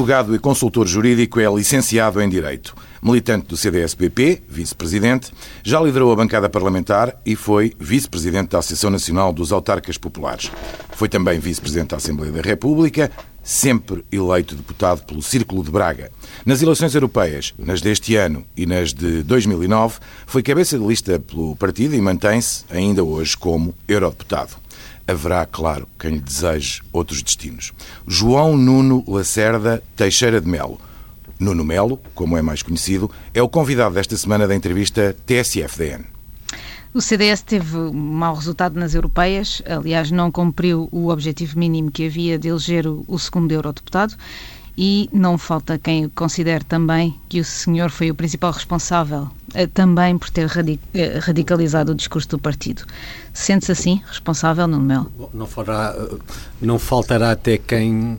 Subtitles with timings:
[0.00, 2.74] Advogado e consultor jurídico, é licenciado em Direito.
[3.02, 5.30] Militante do CDS-PP, vice-presidente,
[5.62, 10.50] já liderou a bancada parlamentar e foi vice-presidente da Associação Nacional dos Autarcas Populares.
[10.92, 16.10] Foi também vice-presidente da Assembleia da República, sempre eleito deputado pelo Círculo de Braga.
[16.46, 21.54] Nas eleições europeias, nas deste ano e nas de 2009, foi cabeça de lista pelo
[21.56, 24.52] partido e mantém-se ainda hoje como eurodeputado
[25.10, 27.72] haverá, claro, quem lhe deseje outros destinos.
[28.06, 30.80] João Nuno Lacerda Teixeira de Melo.
[31.38, 36.04] Nuno Melo, como é mais conhecido, é o convidado desta semana da entrevista TSF-DN.
[36.92, 42.06] O CDS teve um mau resultado nas europeias, aliás, não cumpriu o objetivo mínimo que
[42.06, 44.16] havia de eleger o segundo eurodeputado
[44.76, 50.16] e não falta quem considere também que o senhor foi o principal responsável eh, também
[50.16, 50.50] por ter
[50.94, 52.84] eh, radicalizado o discurso do partido.
[53.32, 55.30] Sente-se assim responsável, Nuno Melo?
[55.34, 56.16] Não, fará, eh,
[56.60, 58.18] não faltará até quem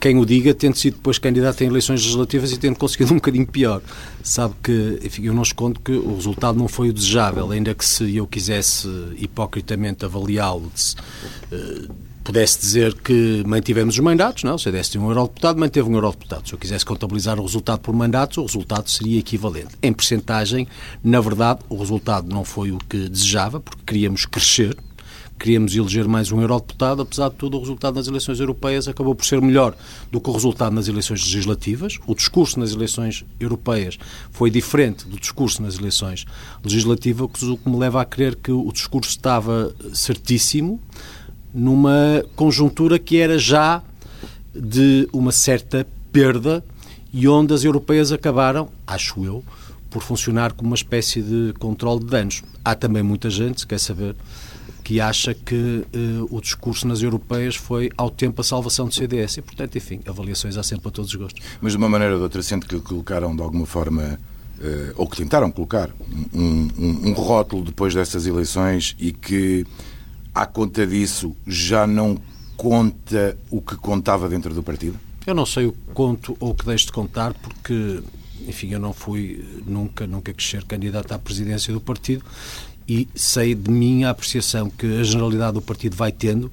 [0.00, 3.46] quem o diga, tendo sido depois candidato em eleições legislativas e tendo conseguido um bocadinho
[3.46, 3.80] pior.
[4.20, 7.84] Sabe que, enfim, eu não escondo que o resultado não foi o desejável, ainda que
[7.84, 10.72] se eu quisesse hipocritamente avaliá-lo,
[12.22, 14.54] pudesse dizer que mantivemos os mandatos, não?
[14.54, 16.46] o CDS tinha um eurodeputado, manteve um eurodeputado.
[16.46, 19.76] Se eu quisesse contabilizar o resultado por mandatos, o resultado seria equivalente.
[19.82, 20.66] Em percentagem,
[21.02, 24.76] na verdade, o resultado não foi o que desejava, porque queríamos crescer,
[25.42, 29.24] queríamos eleger mais um eurodeputado, apesar de tudo, o resultado nas eleições europeias acabou por
[29.24, 29.74] ser melhor
[30.10, 31.98] do que o resultado nas eleições legislativas.
[32.06, 33.98] O discurso nas eleições europeias
[34.30, 36.24] foi diferente do discurso nas eleições
[36.62, 40.80] legislativas, o que me leva a crer que o discurso estava certíssimo,
[41.54, 43.82] numa conjuntura que era já
[44.54, 46.64] de uma certa perda
[47.12, 49.44] e onde as europeias acabaram, acho eu,
[49.90, 52.42] por funcionar como uma espécie de controle de danos.
[52.64, 54.16] Há também muita gente, se quer saber,
[54.82, 59.36] que acha que uh, o discurso nas europeias foi ao tempo a salvação do CDS.
[59.36, 61.42] E, portanto, enfim, avaliações há sempre para todos os gostos.
[61.60, 64.18] Mas de uma maneira ou de outra, sente que colocaram de alguma forma,
[64.58, 65.90] uh, ou que tentaram colocar,
[66.32, 69.66] um, um, um rótulo depois dessas eleições e que
[70.34, 72.18] à conta disso, já não
[72.56, 74.98] conta o que contava dentro do partido?
[75.26, 78.02] Eu não sei o que conto ou o que deixo de contar, porque,
[78.46, 82.24] enfim, eu não fui nunca, nunca quis ser candidato à presidência do partido
[82.88, 86.50] e sei de mim a apreciação que a generalidade do partido vai tendo,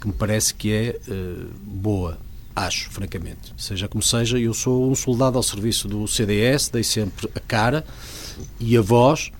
[0.00, 2.18] que me parece que é uh, boa.
[2.54, 3.52] Acho, francamente.
[3.58, 7.84] Seja como seja, eu sou um soldado ao serviço do CDS, dei sempre a cara
[8.58, 9.30] e a voz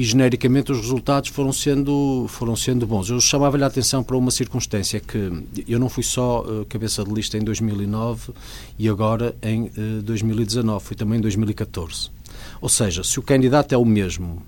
[0.00, 3.10] e genericamente os resultados foram sendo, foram sendo bons.
[3.10, 5.30] Eu chamava-lhe a atenção para uma circunstância que
[5.68, 8.32] eu não fui só uh, cabeça de lista em 2009
[8.78, 12.08] e agora em uh, eh, 2019, fui também em 2014.
[12.62, 14.42] Ou seja, se o candidato é o mesmo,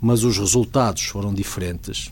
[0.00, 2.10] mas os resultados foram diferentes,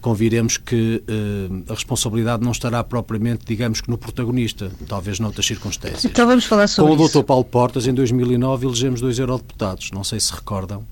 [0.00, 6.06] conviremos que uh, a responsabilidade não estará propriamente, digamos que no protagonista, talvez noutras circunstâncias.
[6.06, 7.12] Então vamos falar sobre Com isso.
[7.12, 7.24] Com o Dr.
[7.24, 9.92] Paulo Portas, em 2009, elegemos dois eurodeputados.
[9.92, 10.84] Não sei se recordam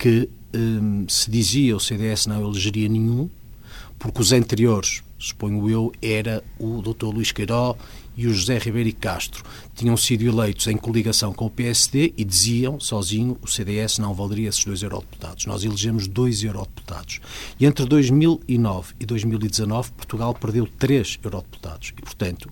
[0.00, 3.28] que um, se dizia o CDS não elegeria nenhum,
[3.98, 7.08] porque os anteriores, suponho eu, era o Dr.
[7.08, 7.76] Luís Queiró
[8.16, 9.44] e o José Ribeiro Castro.
[9.74, 14.48] Tinham sido eleitos em coligação com o PSD e diziam, sozinho, o CDS não valeria
[14.48, 15.44] esses dois eurodeputados.
[15.44, 17.20] Nós elegemos dois eurodeputados.
[17.60, 21.92] E entre 2009 e 2019, Portugal perdeu três eurodeputados.
[21.98, 22.50] E, portanto,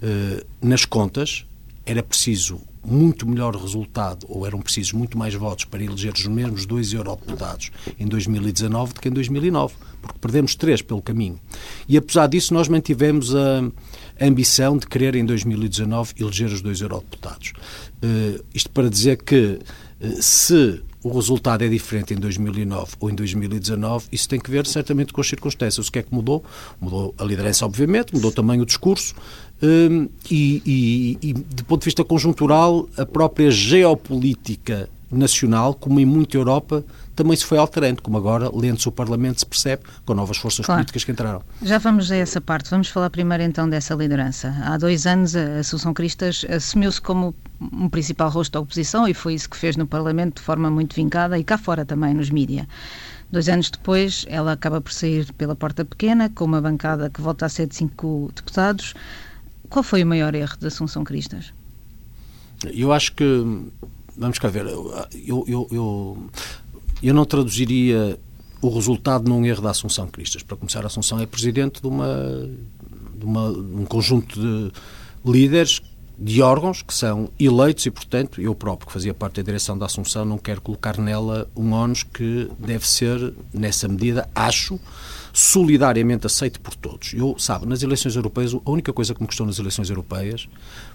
[0.00, 1.44] eh, nas contas,
[1.84, 6.66] era preciso muito melhor resultado, ou eram precisos muito mais votos para eleger os mesmos
[6.66, 11.38] dois eurodeputados em 2019 do que em 2009, porque perdemos três pelo caminho.
[11.88, 13.64] E apesar disso, nós mantivemos a,
[14.20, 17.52] ambição de querer em 2019 eleger os dois eurodeputados.
[18.02, 19.58] Uh, isto para dizer que
[20.00, 24.66] uh, se o resultado é diferente em 2009 ou em 2019, isso tem que ver
[24.66, 25.86] certamente com as circunstâncias.
[25.86, 26.44] O que é que mudou?
[26.80, 29.14] Mudou a liderança, obviamente, mudou também o discurso,
[29.62, 36.04] Hum, e, e, e, do ponto de vista conjuntural, a própria geopolítica nacional, como em
[36.04, 40.36] muita Europa, também se foi alterando, como agora, lendo-se o Parlamento, se percebe, com novas
[40.36, 40.80] forças claro.
[40.80, 41.42] políticas que entraram.
[41.62, 42.68] Já vamos a essa parte.
[42.70, 44.54] Vamos falar primeiro então dessa liderança.
[44.62, 49.34] Há dois anos, a Associação Cristas assumiu-se como um principal rosto da oposição e foi
[49.34, 52.66] isso que fez no Parlamento de forma muito vincada e cá fora também, nos mídias.
[53.30, 57.46] Dois anos depois, ela acaba por sair pela porta pequena, com uma bancada que volta
[57.46, 58.94] a ser de cinco deputados.
[59.76, 61.52] Qual foi o maior erro da Assunção Cristas?
[62.72, 63.44] Eu acho que,
[64.16, 66.30] vamos cá ver, eu, eu, eu,
[67.02, 68.18] eu não traduziria
[68.62, 70.42] o resultado num erro da Assunção Cristas.
[70.42, 72.08] Para começar, a Assunção é presidente de, uma,
[73.18, 74.72] de, uma, de um conjunto de
[75.30, 75.82] líderes
[76.18, 79.84] de órgãos que são eleitos e, portanto, eu próprio, que fazia parte da direção da
[79.84, 84.80] Assunção, não quero colocar nela um ónus que deve ser, nessa medida, acho,
[85.36, 87.12] solidariamente aceito por todos.
[87.12, 90.48] Eu, sabe, nas eleições europeias, a única coisa que me custou nas eleições europeias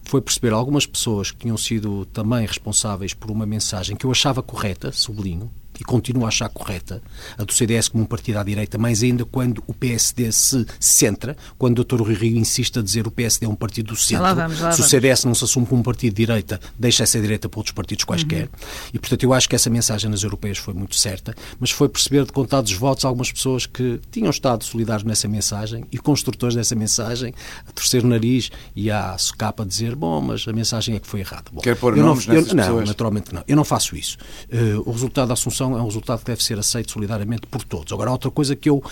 [0.04, 4.42] foi perceber algumas pessoas que tinham sido também responsáveis por uma mensagem que eu achava
[4.42, 7.02] correta, sublinho, e continuo a achar correta,
[7.38, 11.36] a do CDS como um partido à direita, mais ainda quando o PSD se centra,
[11.58, 12.02] quando o Dr.
[12.02, 14.24] Rui Rio insiste a dizer o PSD é um partido do centro.
[14.24, 17.04] Lá vamos, lá se o CDS não se assume como um partido de direita, deixa
[17.04, 18.44] essa direita para outros partidos quaisquer.
[18.44, 18.50] Uhum.
[18.94, 22.26] E, portanto, eu acho que essa mensagem nas europeias foi muito certa, mas foi perceber
[22.26, 27.34] de contados votos algumas pessoas que tinham estado solidários nessa mensagem e construtores dessa mensagem
[27.68, 31.08] a torcer o nariz e a socapa a dizer, bom, mas a mensagem é que
[31.08, 31.46] foi errada.
[31.52, 32.88] Bom, Quer pôr eu nomes não, eu, não, pessoas?
[32.88, 33.44] naturalmente não.
[33.48, 34.18] Eu não faço isso.
[34.52, 37.92] Uh, o resultado da Assunção é um resultado que deve ser aceito solidariamente por todos.
[37.94, 38.84] Agora, outra coisa que eu uh,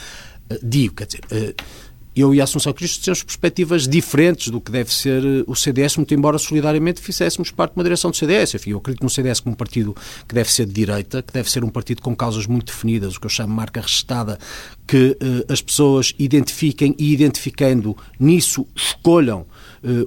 [0.62, 1.64] digo, quer dizer, uh,
[2.16, 5.98] eu e a Assunção Cristo temos perspectivas diferentes do que deve ser uh, o CDS,
[5.98, 8.56] muito embora solidariamente fizéssemos parte de uma direção do CDS.
[8.56, 9.96] Enfim, eu acredito no CDS como um partido
[10.28, 13.20] que deve ser de direita, que deve ser um partido com causas muito definidas, o
[13.20, 14.38] que eu chamo marca restada,
[14.88, 19.46] que uh, as pessoas identifiquem e, identificando nisso, escolham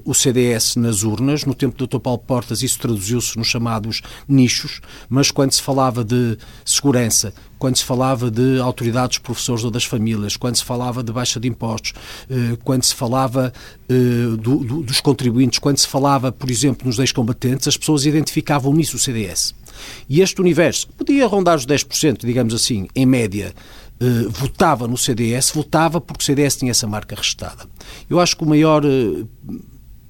[0.04, 1.44] o CDS nas urnas.
[1.44, 1.98] No tempo do Dr.
[1.98, 7.84] Paulo Portas, isso traduziu-se nos chamados nichos, mas quando se falava de segurança, quando se
[7.84, 11.92] falava de autoridades, professores ou das famílias, quando se falava de baixa de impostos,
[12.28, 13.52] uh, quando se falava
[14.38, 18.96] do, do, dos contribuintes, quando se falava, por exemplo, nos ex-combatentes, as pessoas identificavam nisso
[18.96, 19.54] o CDS.
[20.08, 23.54] E este universo, que podia rondar os 10%, digamos assim, em média,
[24.02, 27.66] Uh, votava no CDS, votava porque o CDS tinha essa marca restada.
[28.10, 29.28] Eu acho que o maior uh,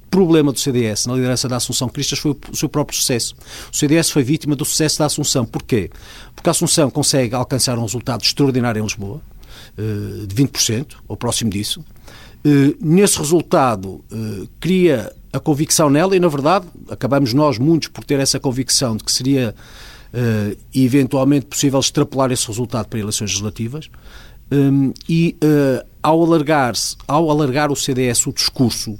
[0.09, 3.35] problema do CDS na liderança da Assunção Cristas foi o, seu próprio sucesso.
[3.71, 5.45] O CDS foi vítima do sucesso da Assunção.
[5.45, 5.91] Porquê?
[6.35, 9.21] Porque a Assunção consegue alcançar um resultado extraordinário em Lisboa,
[9.77, 11.85] uh, de 20%, ou próximo disso.
[12.81, 14.03] nesse resultado,
[14.59, 19.05] cria a convicção nela e, na verdade, acabamos nós, muitos, por ter essa convicção de
[19.05, 19.55] que seria
[20.13, 23.91] uh, e eventualmente possível extrapolar esse resultado para eleições legislativas.
[24.51, 26.75] Um, e uh, ao, alargar
[27.09, 28.99] ao alargar o CDS o discurso,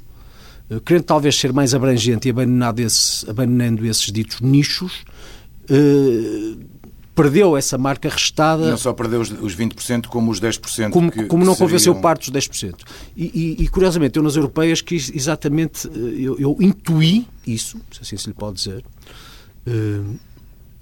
[0.71, 5.05] uh, querendo talvez ser mais abrangente e abandonando, esse, abandonando esses ditos nichos,
[7.15, 8.71] perdeu essa marca restada.
[8.71, 10.91] Não só perdeu os, os 20%, como os 10%.
[10.91, 11.69] Como, que, como não seriam...
[11.69, 12.75] convenceu parte dos 10%.
[13.15, 15.87] E, e, e, curiosamente, eu nas europeias quis exatamente,
[16.19, 18.83] eu, eu intuí isso, se assim se lhe pode dizer,
[19.67, 20.19] uh,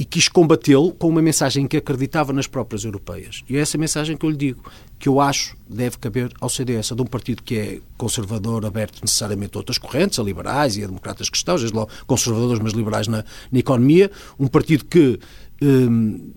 [0.00, 3.44] e quis combatê-lo com uma mensagem que acreditava nas próprias europeias.
[3.46, 4.64] E é essa mensagem que eu lhe digo,
[4.98, 9.02] que eu acho deve caber ao CDS, a de um partido que é conservador, aberto
[9.02, 13.08] necessariamente a outras correntes, a liberais e a democratas cristãos, desde logo conservadores, mas liberais
[13.08, 15.20] na, na economia, um partido que
[15.60, 16.30] hum,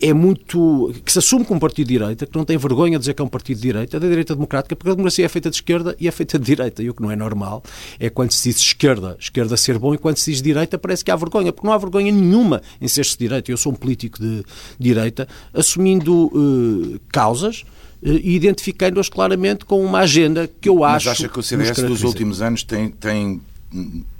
[0.00, 0.92] é muito.
[1.04, 3.24] que se assume como partido de direita, que não tem vergonha de dizer que é
[3.24, 5.94] um partido de direita, é da direita democrática, porque a democracia é feita de esquerda
[6.00, 6.82] e é feita de direita.
[6.82, 7.62] E o que não é normal
[7.98, 11.10] é quando se diz esquerda, esquerda ser bom, e quando se diz direita parece que
[11.10, 13.50] há vergonha, porque não há vergonha nenhuma em ser-se direita.
[13.50, 14.42] Eu sou um político de
[14.78, 17.64] direita, assumindo uh, causas
[18.02, 21.08] e identificando-as claramente com uma agenda que eu acho.
[21.08, 23.40] Mas acha que o CDS dos últimos anos tem, tem,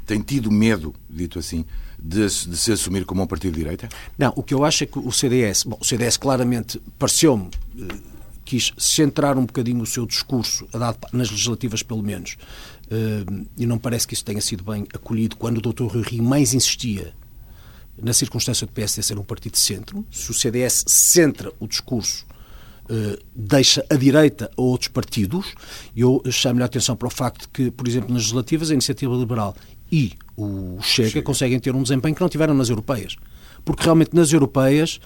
[0.07, 1.65] tem tido medo, dito assim,
[2.03, 3.89] de, de, se assumir como um partido de direita?
[4.19, 7.51] Não, o que eu acho é que o CDS, bom, o CDS claramente pareceu-me
[8.45, 10.67] quis centrar um bocadinho o seu discurso,
[11.13, 12.37] nas legislativas pelo menos,
[13.57, 15.85] e não parece que isso tenha sido bem acolhido quando o Dr.
[15.85, 17.15] Rui mais insistia
[17.97, 20.05] na circunstância do PSD ser um partido de centro.
[20.11, 22.27] Se o CDS centra o discurso
[23.35, 25.55] deixa a direita a outros partidos.
[25.97, 29.15] Eu chamo-lhe a atenção para o facto de que, por exemplo, nas legislativas, a Iniciativa
[29.15, 29.55] Liberal
[29.91, 33.17] e o Chega, Chega, conseguem ter um desempenho que não tiveram nas europeias.
[33.65, 35.01] Porque realmente nas europeias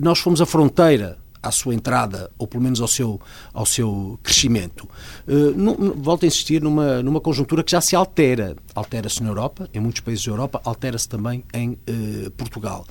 [0.00, 3.20] nós fomos a fronteira à sua entrada, ou pelo menos ao seu,
[3.52, 4.88] ao seu crescimento.
[5.26, 8.56] Uh, volto a insistir numa, numa conjuntura que já se altera.
[8.74, 12.84] Altera-se na Europa, em muitos países da Europa, altera-se também em uh, Portugal.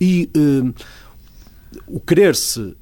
[0.00, 0.74] E uh,
[1.86, 2.76] o querer-se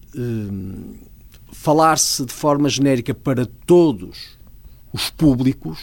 [1.52, 4.38] falar-se de forma genérica para todos
[4.92, 5.78] os públicos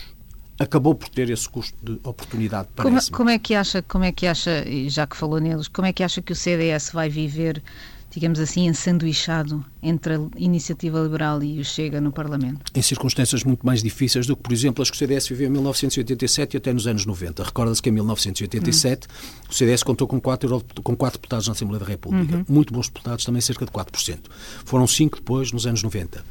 [0.57, 2.69] acabou por ter esse custo de oportunidade.
[2.75, 5.93] Como, como, é que acha, como é que acha, já que falou neles, como é
[5.93, 7.61] que acha que o CDS vai viver,
[8.09, 12.71] digamos assim, ensanduichado entre a Iniciativa Liberal e o Chega no Parlamento?
[12.73, 15.51] Em circunstâncias muito mais difíceis do que, por exemplo, as que o CDS viveu em
[15.51, 17.43] 1987 e até nos anos 90.
[17.43, 19.11] Recorda-se que em 1987 hum.
[19.49, 22.37] o CDS contou com quatro, com quatro deputados na Assembleia da República.
[22.37, 22.45] Uhum.
[22.47, 24.19] Muito bons deputados, também cerca de 4%.
[24.63, 26.23] Foram cinco depois, nos anos 90.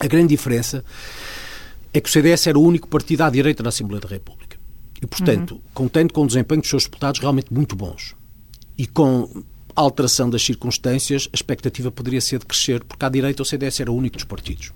[0.00, 0.82] A grande diferença
[1.92, 4.56] é que o CDS era o único partido à direita da Assembleia da República.
[5.00, 5.60] E, portanto, uhum.
[5.74, 8.14] contente com o desempenho dos seus deputados realmente muito bons
[8.78, 9.44] e com
[9.74, 13.80] a alteração das circunstâncias, a expectativa poderia ser de crescer, porque à direita o CDS
[13.80, 14.72] era o único dos partidos.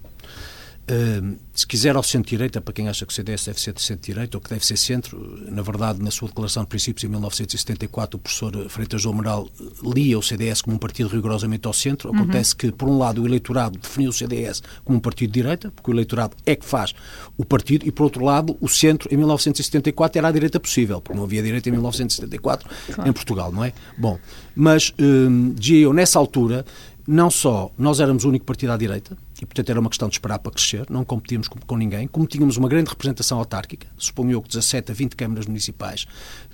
[0.88, 4.36] Uh, se quiser ao centro-direita, para quem acha que o CDS deve ser de centro-direita
[4.36, 5.18] ou que deve ser centro,
[5.50, 9.48] na verdade, na sua declaração de princípios em 1974, o professor Freitas do Amaral
[9.82, 12.10] lia o CDS como um partido rigorosamente ao centro.
[12.10, 12.16] Uhum.
[12.16, 15.72] Acontece que, por um lado, o eleitorado definiu o CDS como um partido de direita,
[15.72, 16.94] porque o eleitorado é que faz
[17.36, 21.16] o partido, e, por outro lado, o centro, em 1974, era a direita possível, porque
[21.16, 23.10] não havia direita em 1974 claro.
[23.10, 23.72] em Portugal, não é?
[23.98, 24.20] Bom,
[24.54, 26.64] mas, uh, dizia eu, nessa altura,
[27.06, 30.14] não só nós éramos o único partido à direita, e portanto era uma questão de
[30.14, 34.32] esperar para crescer, não competíamos com, com ninguém, como tínhamos uma grande representação autárquica, suponho
[34.32, 36.06] eu que 17 a 20 câmaras municipais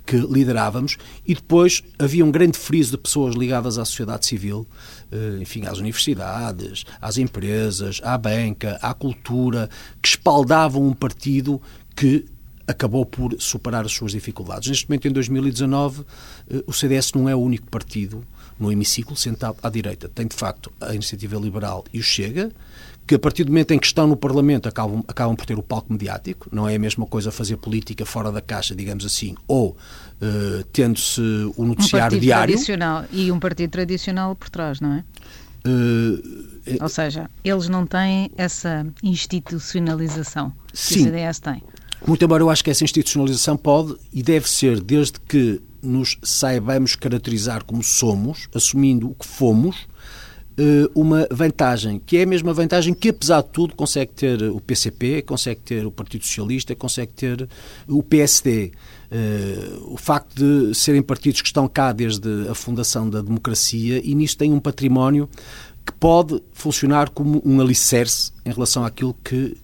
[0.05, 4.67] que liderávamos, e depois havia um grande friso de pessoas ligadas à sociedade civil,
[5.11, 9.69] eh, enfim, às universidades, às empresas, à banca, à cultura,
[10.01, 11.61] que espaldavam um partido
[11.95, 12.25] que
[12.67, 14.69] acabou por superar as suas dificuldades.
[14.69, 16.05] Neste momento, em 2019,
[16.49, 18.25] eh, o CDS não é o único partido
[18.59, 20.09] no hemiciclo sentado à direita.
[20.09, 22.51] Tem, de facto, a Iniciativa Liberal e o Chega,
[23.05, 25.63] que a partir do momento em que estão no Parlamento acabam, acabam por ter o
[25.63, 26.47] palco mediático.
[26.51, 31.21] Não é a mesma coisa fazer política fora da caixa, digamos assim, ou uh, tendo-se
[31.57, 32.53] o noticiário um diário.
[32.53, 35.03] Tradicional, e um partido tradicional por trás, não é?
[35.65, 41.63] Uh, Ou seja, eles não têm essa institucionalização que sim, o CDS tem.
[42.05, 46.95] Muito embora eu acho que essa institucionalização pode e deve ser desde que nos saibamos
[46.95, 49.87] caracterizar como somos, assumindo o que fomos,
[50.57, 54.59] eh, uma vantagem, que é a mesma vantagem que, apesar de tudo, consegue ter o
[54.59, 57.49] PCP, consegue ter o Partido Socialista, consegue ter
[57.87, 58.71] o PSD.
[59.09, 64.13] Eh, o facto de serem partidos que estão cá desde a fundação da democracia e
[64.13, 65.27] nisto têm um património
[65.85, 69.57] que pode funcionar como um alicerce em relação àquilo que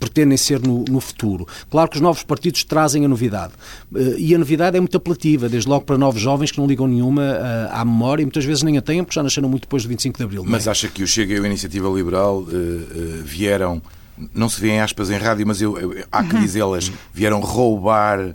[0.00, 1.46] pretendem ser no, no, futuro.
[1.70, 3.52] Claro que os novos partidos trazem a novidade.
[3.94, 6.88] Eh, e a novidade é muito apelativa, desde logo para novos jovens que não ligam
[6.88, 9.82] nenhuma eh, à memória e muitas vezes nem a têm porque já nasceram muito depois
[9.82, 10.42] do 25 de Abril.
[10.42, 10.48] É?
[10.48, 10.70] Mas é?
[10.70, 12.46] acha que o Chega e a Iniciativa Liberal uh,
[13.22, 13.82] vieram,
[14.34, 16.40] não se vê em aspas em rádio, mas eu, eu há que uhum.
[16.40, 18.34] dizê-las, vieram roubar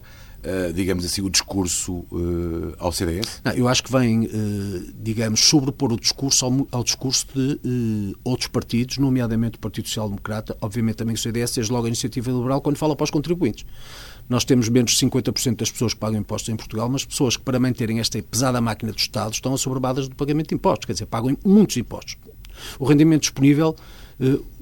[0.74, 3.42] digamos assim, o discurso uh, ao CDS?
[3.44, 8.48] Não, eu acho que vem, uh, digamos, sobrepor o discurso ao, ao discurso de outros
[8.48, 12.62] partidos, nomeadamente o Partido Social Democrata, obviamente também o CDS, desde logo a Iniciativa Liberal,
[12.62, 13.66] quando fala para os contribuintes.
[14.28, 17.44] Nós temos menos de 50% das pessoas que pagam impostos em Portugal, mas pessoas que,
[17.44, 21.06] para manterem esta pesada máquina do Estado, estão assoberbadas do pagamento de impostos, quer dizer,
[21.06, 22.18] pagam muitos impostos.
[22.80, 23.76] O rendimento disponível,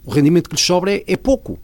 [0.03, 1.59] o rendimento que lhes sobra é, é pouco.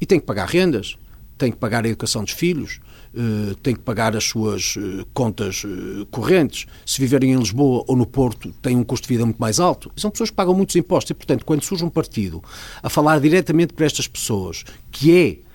[0.00, 0.96] E tem que pagar rendas,
[1.38, 2.80] tem que pagar a educação dos filhos,
[3.16, 6.66] uh, tem que pagar as suas uh, contas uh, correntes.
[6.84, 9.90] Se viverem em Lisboa ou no Porto, têm um custo de vida muito mais alto.
[9.96, 12.42] São pessoas que pagam muitos impostos e, portanto, quando surge um partido
[12.82, 15.45] a falar diretamente para estas pessoas, que é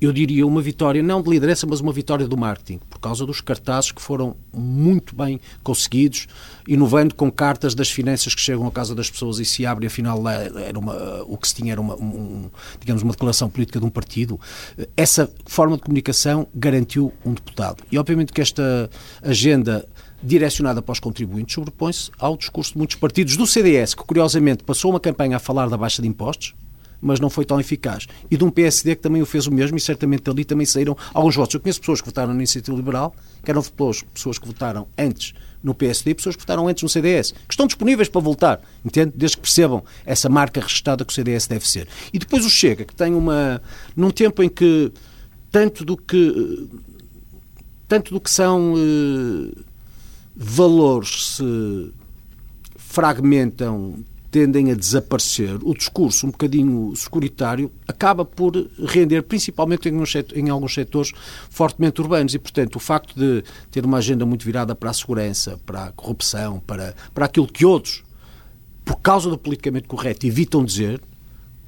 [0.00, 3.40] eu diria, uma vitória, não de liderança, mas uma vitória do marketing, por causa dos
[3.40, 6.26] cartazes que foram muito bem conseguidos,
[6.68, 10.22] inovando com cartas das finanças que chegam à casa das pessoas e se abre, afinal,
[10.28, 13.90] era uma, o que se tinha era uma, um, digamos, uma declaração política de um
[13.90, 14.38] partido.
[14.96, 17.82] Essa forma de comunicação garantiu um deputado.
[17.90, 18.90] E, obviamente, que esta
[19.22, 19.88] agenda
[20.22, 24.90] direcionada para os contribuintes sobrepõe-se ao discurso de muitos partidos do CDS, que, curiosamente, passou
[24.90, 26.54] uma campanha a falar da baixa de impostos,
[27.00, 28.06] mas não foi tão eficaz.
[28.30, 30.96] E de um PSD que também o fez o mesmo e certamente dali também saíram
[31.14, 31.54] alguns votos.
[31.54, 35.74] Eu conheço pessoas que votaram na Iniciativa Liberal, que eram pessoas que votaram antes no
[35.74, 39.12] PSD e pessoas que votaram antes no CDS, que estão disponíveis para voltar, entende?
[39.14, 41.86] Desde que percebam essa marca registrada que o CDS deve ser.
[42.12, 43.62] E depois o Chega, que tem uma...
[43.94, 44.92] num tempo em que
[45.50, 46.68] tanto do que
[47.86, 49.60] tanto do que são eh,
[50.36, 51.92] valores se
[52.76, 58.54] fragmentam tendem a desaparecer, o discurso um bocadinho securitário acaba por
[58.86, 61.12] render, principalmente em, alguns setores
[61.50, 62.34] fortemente urbanos.
[62.34, 65.92] E, portanto, o facto de ter uma agenda muito virada para a segurança, para a
[65.92, 68.04] corrupção, para, para aquilo que outros,
[68.84, 71.00] por causa do politicamente correto, evitam dizer,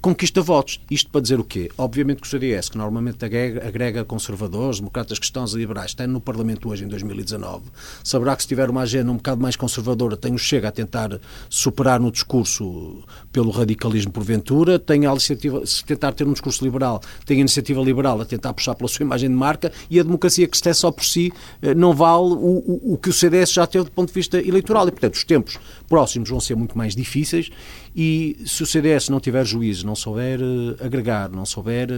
[0.02, 0.80] conquista votos.
[0.90, 1.71] Isto para dizer o quê?
[1.78, 6.68] Obviamente que o CDS, que normalmente agrega, conservadores, democratas cristãos e liberais, está no Parlamento
[6.68, 7.66] hoje, em 2019,
[8.02, 11.21] saberá que se tiver uma agenda um bocado mais conservadora, tem o Chega a tentar
[11.49, 17.00] superar no discurso pelo radicalismo porventura, tem a iniciativa, se tentar ter um discurso liberal,
[17.25, 20.49] tem a iniciativa liberal a tentar puxar pela sua imagem de marca e a democracia
[20.49, 21.32] que está só por si
[21.62, 24.38] eh, não vale o, o, o que o CDS já teve do ponto de vista
[24.38, 24.88] eleitoral.
[24.88, 27.50] E, portanto, os tempos próximos vão ser muito mais difíceis
[27.94, 31.90] e se o CDS não tiver juízo, não souber uh, agregar, não souber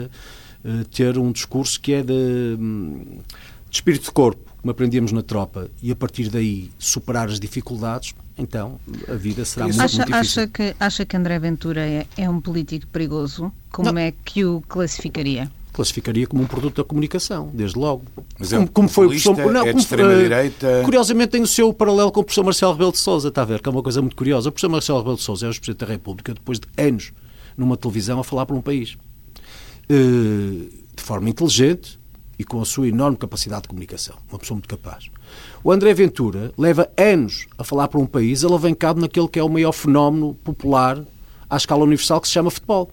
[0.65, 3.19] uh, ter um discurso que é de, um,
[3.71, 8.15] de espírito de corpo, como aprendíamos na tropa, e a partir daí superar as dificuldades,
[8.37, 10.43] então a vida será muito, acha, muito difícil.
[10.43, 13.53] Acha que, acha que André Ventura é, é um político perigoso?
[13.71, 14.01] Como não.
[14.01, 15.51] é que o classificaria?
[15.75, 18.05] Classificaria como um produto da comunicação, desde logo.
[18.39, 20.81] Mas é como, como foi o professor, não, é de extrema-direita...
[20.81, 23.45] Uh, curiosamente tem o seu paralelo com o professor Marcelo Rebelo de Sousa, está a
[23.45, 24.49] ver, que é uma coisa muito curiosa.
[24.49, 27.13] O professor Marcelo Rebelo de Sousa é o Presidente da República depois de anos
[27.57, 28.97] numa televisão a falar para um país.
[29.89, 31.99] de forma inteligente
[32.39, 34.17] e com a sua enorme capacidade de comunicação.
[34.31, 35.11] Uma pessoa muito capaz.
[35.63, 39.49] O André Ventura leva anos a falar para um país alavancado naquele que é o
[39.49, 41.03] maior fenómeno popular
[41.49, 42.91] à escala universal que se chama futebol.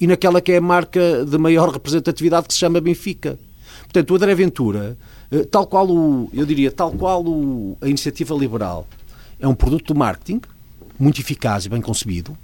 [0.00, 3.38] E naquela que é a marca de maior representatividade que se chama Benfica.
[3.82, 4.96] Portanto, o André Ventura,
[5.30, 8.86] eh, tal qual o, eu diria, tal qual o, a iniciativa liberal
[9.38, 10.40] é um produto do marketing,
[10.98, 12.36] muito eficaz e bem concebido.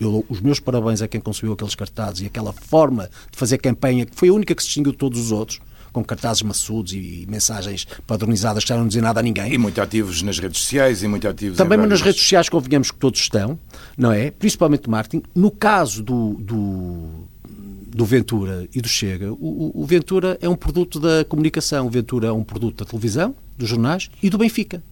[0.00, 4.04] Eu, os meus parabéns a quem concebeu aqueles cartazes e aquela forma de fazer campanha,
[4.04, 5.60] que foi a única que se distinguiu de todos os outros,
[5.96, 9.50] com cartazes maçudos e mensagens padronizadas que já não dizem nada a ninguém.
[9.50, 12.90] E muito ativos nas redes sociais e muito ativos Também mas nas redes sociais convenhamos
[12.90, 13.58] que todos estão,
[13.96, 14.30] não é?
[14.30, 15.22] Principalmente marketing.
[15.34, 21.00] No caso do, do, do Ventura e do Chega, o, o Ventura é um produto
[21.00, 24.82] da comunicação, o Ventura é um produto da televisão, dos jornais e do Benfica.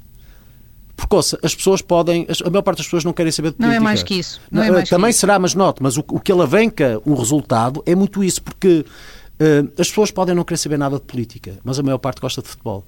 [0.96, 2.26] Porque ouça, as pessoas podem.
[2.42, 3.74] A maior parte das pessoas não querem saber de política.
[3.74, 4.40] Não é mais que isso.
[4.50, 5.18] Não é mais Também isso.
[5.18, 8.86] será, mas note, mas o, o que alavanca um resultado é muito isso, porque
[9.34, 12.40] Uh, as pessoas podem não querer saber nada de política, mas a maior parte gosta
[12.40, 12.84] de futebol.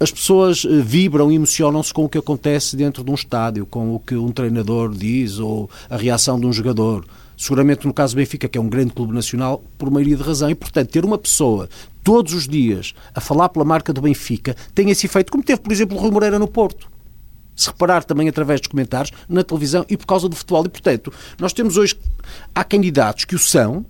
[0.00, 3.94] As pessoas uh, vibram e emocionam-se com o que acontece dentro de um estádio, com
[3.94, 7.04] o que um treinador diz ou a reação de um jogador.
[7.36, 10.50] Seguramente no caso do Benfica, que é um grande clube nacional, por maioria de razão.
[10.50, 11.68] E, portanto, ter uma pessoa
[12.04, 15.72] todos os dias a falar pela marca do Benfica tem esse efeito, como teve, por
[15.72, 16.88] exemplo, o Rui Moreira no Porto
[17.58, 20.64] se reparar também através dos comentários, na televisão e por causa do futebol.
[20.64, 21.98] E, portanto, nós temos hoje,
[22.54, 23.84] há candidatos que o são,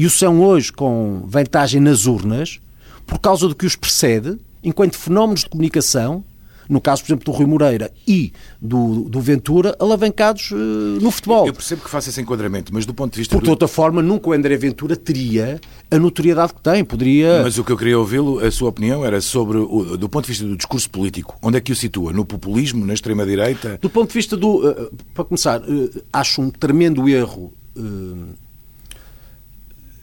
[0.00, 2.58] e o são hoje com vantagem nas urnas,
[3.06, 6.24] por causa do que os precede, enquanto fenómenos de comunicação,
[6.66, 11.46] no caso, por exemplo, do Rui Moreira e do, do Ventura, alavancados uh, no futebol.
[11.46, 13.36] Eu percebo que faça esse enquadramento, mas do ponto de vista.
[13.36, 16.82] Por de outra forma, nunca o André Ventura teria a notoriedade que tem.
[16.82, 17.42] Poderia.
[17.42, 20.30] Mas o que eu queria ouvi-lo, a sua opinião, era sobre, o, do ponto de
[20.30, 21.36] vista do discurso político.
[21.42, 22.10] Onde é que o situa?
[22.10, 23.78] No populismo, na extrema-direita?
[23.82, 24.66] Do ponto de vista do.
[24.66, 27.52] Uh, para começar, uh, acho um tremendo erro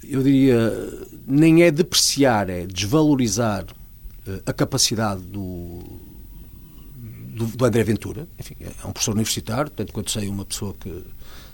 [0.09, 0.73] eu diria,
[1.27, 5.79] nem é depreciar, é desvalorizar uh, a capacidade do,
[7.35, 8.27] do, do, André Ventura.
[8.39, 11.03] Enfim, é um professor universitário, tanto quanto sei, uma pessoa que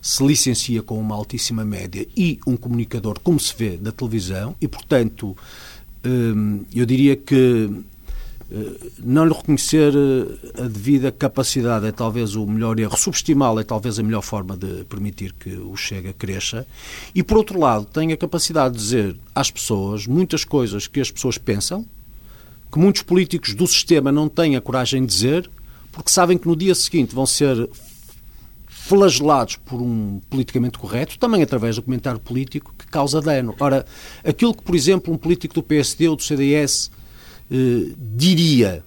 [0.02, 4.68] se licencia com uma altíssima média e um comunicador, como se vê, da televisão, e,
[4.68, 5.36] portanto,
[6.06, 7.84] um, eu diria que eh,
[9.00, 13.98] não lhe reconhecer eh, a devida capacidade é talvez o melhor erro, subestimá-lo é talvez
[13.98, 16.68] a melhor forma de permitir que o Chega cresça.
[17.16, 21.10] E, por outro lado, tem a capacidade de dizer às pessoas muitas coisas que as
[21.10, 21.86] pessoas pensam,
[22.72, 25.50] que muitos políticos do sistema não têm a coragem de dizer,
[25.92, 27.70] porque sabem que no dia seguinte vão ser
[28.68, 33.56] flagelados por um politicamente correto, também através do comentário político que causa dano.
[33.60, 33.86] Ora,
[34.24, 36.92] aquilo que, por exemplo, um político do PSD ou do CDS
[37.54, 38.84] eh, diria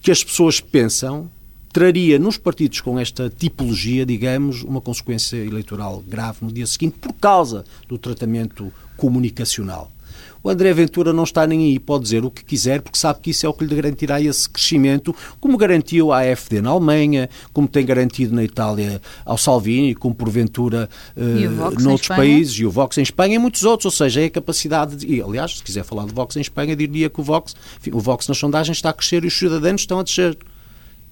[0.00, 1.30] que as pessoas pensam
[1.72, 7.12] traria nos partidos com esta tipologia, digamos, uma consequência eleitoral grave no dia seguinte por
[7.14, 9.90] causa do tratamento comunicacional.
[10.44, 13.30] O André Ventura não está nem aí, pode dizer o que quiser, porque sabe que
[13.30, 17.66] isso é o que lhe garantirá esse crescimento, como garantiu a AFD na Alemanha, como
[17.66, 23.02] tem garantido na Itália ao Salvini, como porventura uh, noutros países, e o Vox em
[23.02, 23.86] Espanha e muitos outros.
[23.86, 25.14] Ou seja, é a capacidade de.
[25.14, 27.98] E, aliás, se quiser falar de Vox em Espanha, diria que o Vox, enfim, o
[27.98, 30.36] Vox nas sondagens está a crescer e os cidadãos estão a descer.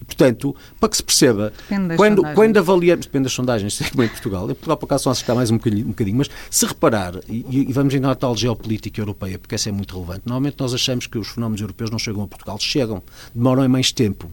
[0.05, 1.53] Portanto, para que se perceba,
[1.97, 5.35] quando, quando avaliamos, depende das sondagens, como em Portugal, em Portugal por acaso só está
[5.35, 9.01] mais um bocadinho, um bocadinho, mas se reparar, e, e vamos entrar na tal geopolítica
[9.01, 12.23] europeia, porque essa é muito relevante, normalmente nós achamos que os fenómenos europeus não chegam
[12.23, 13.03] a Portugal, chegam,
[13.35, 14.31] demoram mais tempo.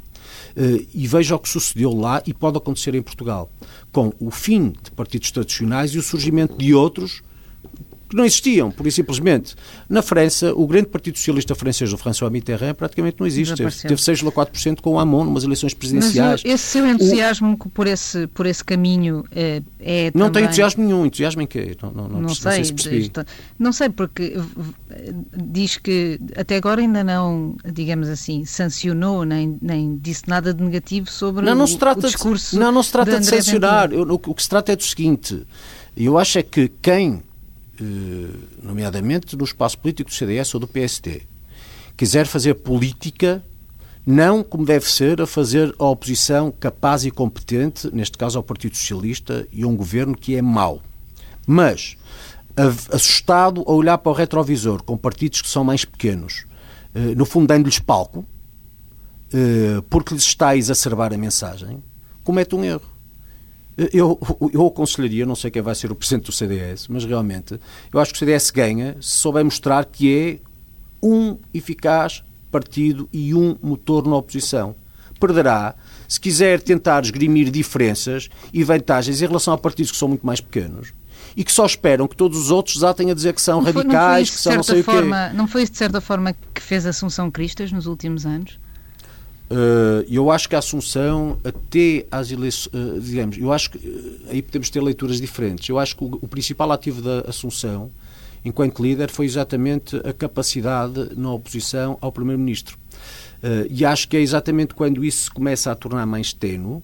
[0.55, 3.51] Uh, e veja o que sucedeu lá e pode acontecer em Portugal,
[3.91, 7.21] com o fim de partidos tradicionais e o surgimento de outros
[8.09, 9.55] que não existiam, por e simplesmente.
[9.87, 13.55] Na França, o grande Partido Socialista francês do François Mitterrand praticamente não existe.
[13.55, 16.41] Teve, teve 6,4% com o Hamon, numas eleições presidenciais.
[16.43, 17.69] Mas esse seu entusiasmo o...
[17.69, 20.31] por, esse, por esse caminho é, é Não também...
[20.31, 21.05] tem entusiasmo nenhum.
[21.05, 21.77] Entusiasmo em quê?
[21.81, 23.11] Não, não, não, não sei, sei se
[23.59, 24.35] Não sei, porque
[25.35, 31.09] diz que até agora ainda não, digamos assim, sancionou, nem, nem disse nada de negativo
[31.09, 33.93] sobre não, não se trata o discurso de, Não, não se trata de, de sancionar.
[33.93, 35.45] Eu, o que se trata é do seguinte.
[35.95, 37.28] Eu acho é que quem eh,
[38.61, 41.21] nomeadamente no espaço político do CDS ou do PSD,
[41.95, 43.43] quiser fazer política,
[44.05, 48.75] não como deve ser, a fazer a oposição capaz e competente, neste caso ao Partido
[48.75, 50.81] Socialista e a um governo que é mau.
[51.45, 51.97] Mas,
[52.91, 56.45] assustado a olhar para o retrovisor com partidos que são mais pequenos,
[56.93, 58.25] eh, no fundo dando-lhes palco,
[59.33, 61.83] eh, porque lhes está a exacerbar a mensagem,
[62.23, 62.88] comete um erro.
[63.93, 64.19] Eu,
[64.51, 67.59] eu aconselharia, não sei quem vai ser o presidente do CDS, mas realmente
[67.93, 70.39] eu acho que o CDS ganha se souber mostrar que é
[71.01, 74.75] um eficaz partido e um motor na oposição.
[75.19, 75.75] Perderá
[76.07, 80.41] se quiser tentar esgrimir diferenças e vantagens em relação a partidos que são muito mais
[80.41, 80.93] pequenos
[81.35, 83.71] e que só esperam que todos os outros já tenham a dizer que são não
[83.71, 85.37] radicais, foi, que são não sei forma, o quê.
[85.37, 88.59] Não foi isso de certa forma que fez Assunção Cristas nos últimos anos?
[89.49, 94.19] Uh, eu acho que a Assunção, até às eleições, uh, digamos, eu acho que uh,
[94.29, 95.67] aí podemos ter leituras diferentes.
[95.67, 97.89] Eu acho que o, o, principal ativo da Assunção,
[98.45, 102.77] enquanto líder, foi exatamente a capacidade na oposição ao Primeiro-Ministro.
[103.69, 106.83] e acho que é exatamente quando isso se começa a tornar mais tenue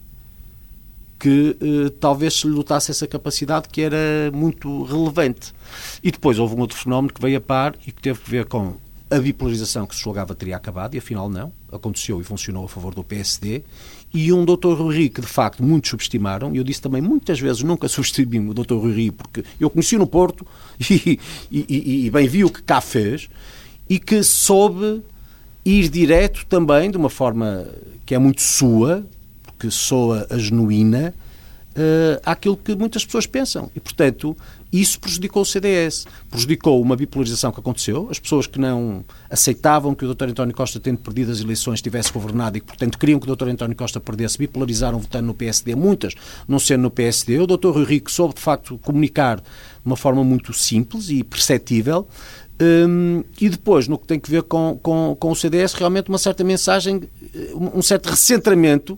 [1.20, 1.58] que
[2.00, 5.54] talvez se lhe essa capacidade que era muito relevante.
[6.04, 8.46] E depois houve um outro fenómeno que veio a par e que teve que ver
[8.46, 8.76] com
[9.10, 12.94] a bipolarização que se julgava teria acabado e afinal não, aconteceu e funcionou a favor
[12.94, 13.64] do PSD
[14.14, 14.74] e um Dr.
[14.74, 18.54] Rui que de facto muitos subestimaram, e eu disse também muitas vezes nunca subestimei o
[18.54, 18.76] Dr.
[18.76, 20.46] Rui porque eu conheci no Porto
[20.90, 21.20] e,
[21.52, 23.30] e, e, bem vi o que cá fez
[23.90, 25.04] e que soube
[25.64, 27.68] ir direto também de uma forma
[28.06, 29.06] que é muito sua,
[29.44, 31.14] porque soa a genuína,
[31.76, 33.70] uh, àquilo que muitas pessoas pensam.
[33.76, 34.36] E, portanto,
[34.72, 40.06] isso prejudicou o CDS, prejudicou uma bipolarização que aconteceu, as pessoas que não aceitavam que
[40.06, 40.30] o Dr.
[40.30, 43.50] António Costa, tendo perdido as eleições, tivesse governado e que, portanto, queriam que o Dr.
[43.50, 46.14] António Costa perdesse, bipolarizaram votando no PSD, muitas
[46.48, 47.40] não sendo no PSD.
[47.40, 47.70] O Dr.
[47.70, 49.44] Rui Rico soube, de facto, comunicar de
[49.86, 52.08] uma forma muito simples e perceptível,
[52.62, 56.18] um, e depois, no que tem que ver com, com, com o CDS, realmente uma
[56.18, 57.02] certa mensagem,
[57.54, 58.98] um certo recentramento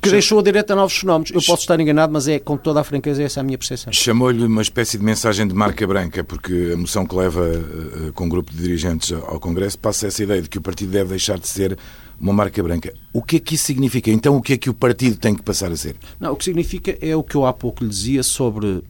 [0.00, 1.30] que deixou a direita a novos fenómenos.
[1.30, 3.92] Eu posso estar enganado, mas é com toda a franqueza essa é a minha percepção.
[3.92, 8.24] Chamou-lhe uma espécie de mensagem de marca branca, porque a moção que leva uh, com
[8.24, 11.38] um grupo de dirigentes ao Congresso passa essa ideia de que o partido deve deixar
[11.38, 11.76] de ser
[12.18, 12.92] uma marca branca.
[13.12, 14.10] O que é que isso significa?
[14.10, 15.96] Então, o que é que o partido tem que passar a ser?
[16.18, 18.82] Não, o que significa é o que eu há pouco lhe dizia sobre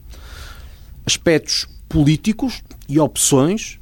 [1.05, 3.79] aspectos políticos e opções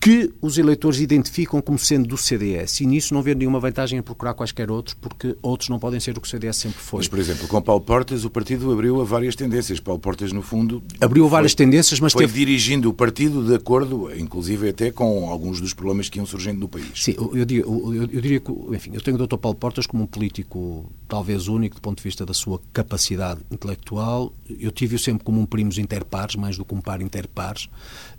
[0.00, 2.80] que os eleitores identificam como sendo do CDS.
[2.80, 6.16] E nisso não vê nenhuma vantagem em procurar quaisquer outros, porque outros não podem ser
[6.16, 6.98] o que o CDS sempre foi.
[6.98, 9.80] Mas, por exemplo, com Paulo Portas, o partido abriu a várias tendências.
[9.80, 10.82] Paulo Portas, no fundo.
[11.00, 12.38] Abriu foi, várias tendências, mas foi teve...
[12.38, 16.68] dirigindo o partido de acordo, inclusive até com alguns dos problemas que iam surgindo no
[16.68, 16.92] país.
[16.94, 19.36] Sim, eu, diria, eu, eu diria que, enfim, eu tenho o Dr.
[19.36, 24.32] Paulo Portas como um político talvez único do ponto de vista da sua capacidade intelectual.
[24.48, 27.68] Eu tive-o sempre como um primos interpares, mais do que um par interpares.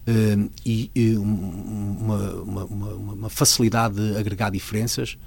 [0.09, 5.17] Uh, e, uma, uma, uma, uma, facilidade de agregar diferenças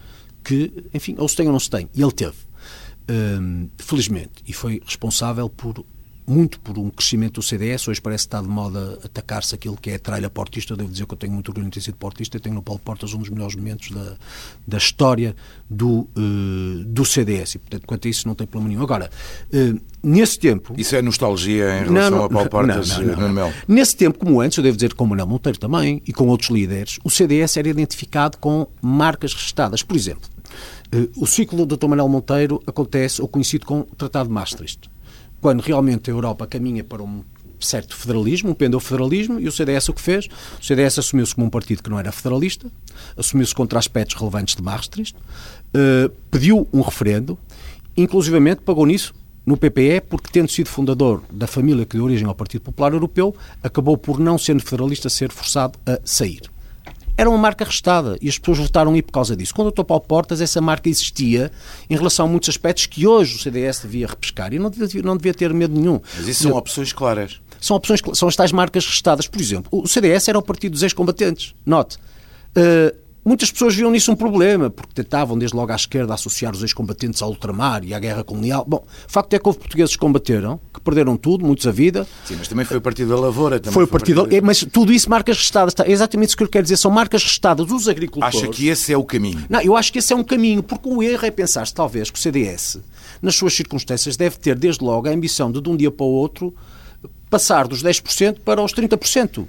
[0.43, 1.89] que, enfim, ou se tem ou não se tem.
[1.95, 5.85] E ele teve, uh, felizmente, e foi responsável por
[6.27, 7.89] muito por um crescimento do CDS.
[7.89, 10.77] Hoje parece estar de moda atacar-se aquilo que é a tralha portista.
[10.77, 12.37] Devo dizer que eu tenho muito orgulho de ter sido portista.
[12.37, 14.17] Eu tenho no Paulo Portas um dos melhores momentos da,
[14.67, 15.35] da história
[15.69, 17.57] do, uh, do CDS.
[17.57, 18.83] E, portanto, quanto a isso, não tem problema nenhum.
[18.83, 19.11] Agora,
[19.53, 20.75] uh, nesse tempo.
[20.77, 24.19] Isso é nostalgia em relação não, a Paulo Portas, não, não, não, não, Nesse tempo,
[24.19, 26.99] como antes, eu devo dizer que com o Manuel Monteiro também e com outros líderes,
[27.03, 29.83] o CDS era identificado com marcas registadas.
[29.83, 30.29] Por exemplo,
[30.95, 31.89] uh, o ciclo do Dr.
[31.89, 34.92] Manuel Monteiro acontece, ou conhecido como Tratado de Maastricht
[35.43, 37.23] quando realmente a Europa caminha para um
[37.59, 40.29] certo federalismo, um pendeu-federalismo, e o CDS o que fez?
[40.61, 42.71] O CDS assumiu-se como um partido que não era federalista,
[43.17, 47.37] assumiu-se contra aspectos relevantes de Maastricht, uh, pediu um referendo,
[47.97, 49.13] inclusivamente pagou nisso
[49.45, 53.35] no PPE, porque tendo sido fundador da família que deu origem ao Partido Popular Europeu,
[53.63, 56.52] acabou por não sendo federalista ser forçado a sair
[57.23, 59.55] era uma marca restada e as pessoas votaram aí por causa disso.
[59.55, 61.51] Quando eu estou para o Portas, essa marca existia
[61.89, 65.17] em relação a muitos aspectos que hoje o CDS devia repescar e não devia, não
[65.17, 66.01] devia ter medo nenhum.
[66.17, 67.41] Mas isso são opções claras.
[67.61, 69.29] São opções, são as tais marcas restadas.
[69.29, 71.55] Por exemplo, o CDS era o partido dos ex-combatentes.
[71.65, 71.97] Note.
[72.57, 76.63] Uh, Muitas pessoas viam nisso um problema, porque tentavam desde logo à esquerda associar os
[76.63, 78.65] ex-combatentes ao ultramar e à guerra colonial.
[78.67, 82.05] Bom, o facto é que houve portugueses que combateram, que perderam tudo, muitos a vida.
[82.25, 83.61] Sim, mas também foi o Partido da Lavoura.
[83.61, 84.45] Também foi o Partido, partido...
[84.45, 85.73] Mas tudo isso, marcas restadas.
[85.85, 86.77] É exatamente isso que eu quero dizer.
[86.77, 88.37] São marcas restadas dos agricultores.
[88.37, 89.45] Acha que esse é o caminho?
[89.49, 92.19] Não, eu acho que esse é um caminho, porque o erro é pensar-se, talvez, que
[92.19, 92.81] o CDS,
[93.21, 96.11] nas suas circunstâncias, deve ter, desde logo, a ambição de, de um dia para o
[96.11, 96.53] outro,
[97.31, 99.47] passar dos 10% para os 30%.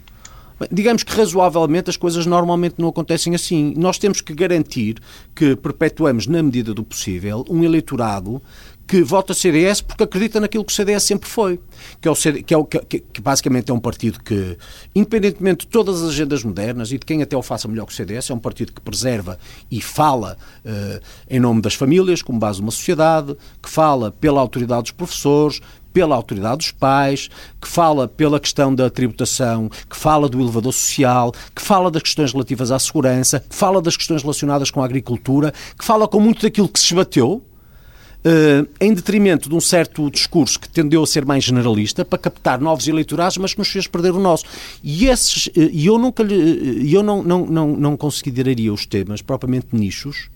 [0.71, 3.73] Digamos que razoavelmente as coisas normalmente não acontecem assim.
[3.77, 4.97] Nós temos que garantir
[5.35, 8.41] que perpetuamos, na medida do possível, um eleitorado
[8.87, 11.59] que vota CDS porque acredita naquilo que o CDS sempre foi,
[12.01, 14.57] que, é o que, é o, que, que, basicamente é um partido que,
[14.93, 17.95] independentemente de todas as agendas modernas e de quem até o faça melhor que o
[17.95, 19.39] CDS, é um partido que preserva
[19.71, 24.41] e fala uh, em nome das famílias, como base de uma sociedade, que fala pela
[24.41, 25.61] autoridade dos professores,
[25.93, 27.29] pela autoridade dos pais,
[27.62, 32.34] que fala pela questão da tributação, que fala do elevador social, que fala das questões
[32.34, 36.41] relativas à segurança, que fala das questões relacionadas com a agricultura, que fala com muito
[36.41, 37.41] daquilo que se esbateu,
[38.25, 42.58] Uh, em detrimento de um certo discurso que tendeu a ser mais generalista para captar
[42.58, 44.45] novos eleitorados, mas que nos fez perder o nosso.
[44.82, 49.21] E esses, uh, eu nunca lhe, uh, eu não, não, não, não consideraria os temas
[49.21, 50.29] propriamente nichos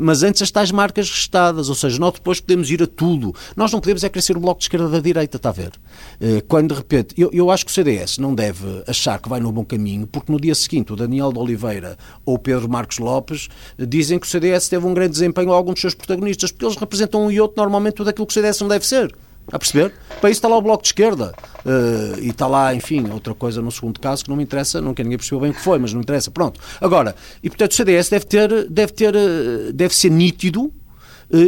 [0.00, 3.34] mas antes as tais marcas restadas, ou seja, nós depois podemos ir a tudo.
[3.56, 5.72] Nós não podemos é crescer o bloco de esquerda da direita, está a ver?
[6.20, 9.40] Uh, quando de repente, eu, eu acho que o CDS não deve achar que vai
[9.40, 12.98] no bom caminho, porque no dia seguinte o Daniel de Oliveira ou o Pedro Marcos
[12.98, 16.64] Lopes dizem que o CDS teve um grande desempenho a alguns dos seus protagonistas, porque
[16.64, 19.14] eles representam um e outro normalmente tudo aquilo que o CDS não deve ser.
[19.50, 19.92] A perceber?
[20.20, 21.34] Para isso está lá o Bloco de Esquerda.
[21.64, 25.02] Uh, e está lá, enfim, outra coisa no segundo caso que não me interessa, nunca
[25.02, 26.30] ninguém percebeu bem o que foi, mas não interessa.
[26.30, 26.60] Pronto.
[26.80, 30.72] Agora, e portanto o CDS deve ter, deve ter, eh, deve ser nítido uh,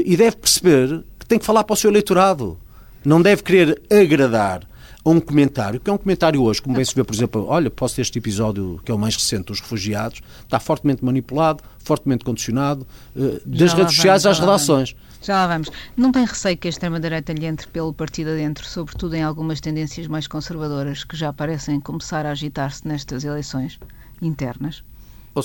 [0.05, 2.59] e deve perceber que tem que falar para o seu eleitorado.
[3.05, 4.69] Não deve querer agradar
[5.05, 7.71] a um comentário, que é um comentário hoje, como bem se vê, por exemplo, olha,
[7.71, 12.25] posso ter este episódio, que é o mais recente dos refugiados, está fortemente manipulado, fortemente
[12.25, 12.87] condicionado,
[13.17, 14.95] uh, das redes sociais às redações.
[15.23, 15.71] Já lá vamos.
[15.97, 20.07] Não tem receio que a extrema-direita lhe entre pelo partido adentro, sobretudo em algumas tendências
[20.07, 23.79] mais conservadoras que já parecem começar a agitar-se nestas eleições
[24.23, 24.83] internas?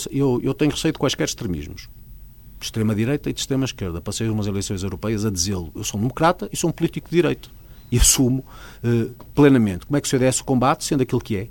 [0.10, 1.90] Eu, eu tenho receio de quaisquer extremismos.
[2.58, 4.00] De extrema-direita e de extrema-esquerda.
[4.00, 5.72] Passei umas eleições europeias a dizê-lo.
[5.76, 7.52] Eu sou um democrata e sou um político de direito.
[7.92, 8.44] E assumo
[8.84, 11.48] uh, plenamente como é que o CDS combate, sendo aquilo que é.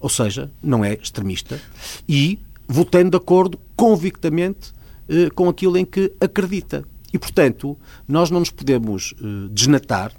[0.00, 1.60] Ou seja, não é extremista.
[2.08, 2.38] E
[2.68, 4.72] votando de acordo convictamente
[5.08, 6.84] eh, com aquilo em que acredita.
[7.12, 10.12] E, portanto, nós não nos podemos eh, desnatar,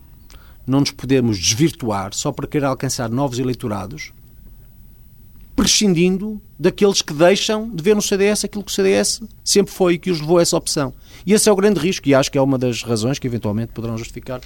[0.66, 4.12] não nos podemos desvirtuar só para querer alcançar novos eleitorados,
[5.56, 9.98] prescindindo daqueles que deixam de ver no CDS aquilo que o CDS sempre foi e
[10.00, 10.94] que os levou a essa opção.
[11.26, 13.74] E esse é o grande risco, e acho que é uma das razões que eventualmente
[13.74, 14.42] poderão justificar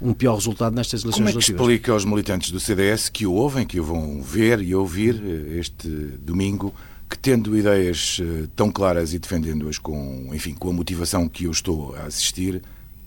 [0.00, 3.32] um pior resultado nestas eleições Como é que explica aos militantes do CDS que o
[3.32, 6.74] ouvem, que o vão ver e ouvir eh, este domingo,
[7.24, 11.96] tendo ideias eh, tão claras e defendendo-as com, enfim, com a motivação que eu estou
[11.96, 12.62] a assistir,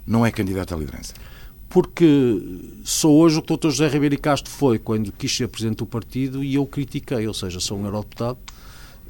[0.08, 1.14] não é candidato à liderança?
[1.70, 2.42] Porque
[2.84, 3.70] sou hoje o que o Dr.
[3.70, 7.60] José Ribeiro Castro foi quando quis ser presidente do partido e eu critiquei, ou seja,
[7.60, 8.40] sou um eurodeputado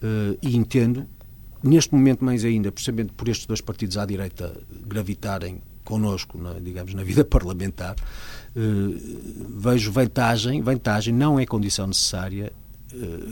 [0.03, 1.05] uh, e entendo,
[1.63, 6.93] neste momento mais ainda, precisamente por estes dois partidos à direita gravitarem connosco, na, digamos,
[6.93, 12.51] na vida parlamentar, uh, vejo vantagem, vantagem não é condição necessária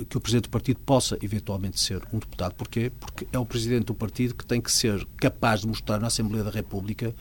[0.10, 2.54] que o presidente do partido possa eventualmente ser um deputado.
[2.56, 2.91] Porquê?
[2.99, 6.43] Porque é o presidente do partido que tem que ser capaz de mostrar na Assembleia
[6.43, 7.13] da República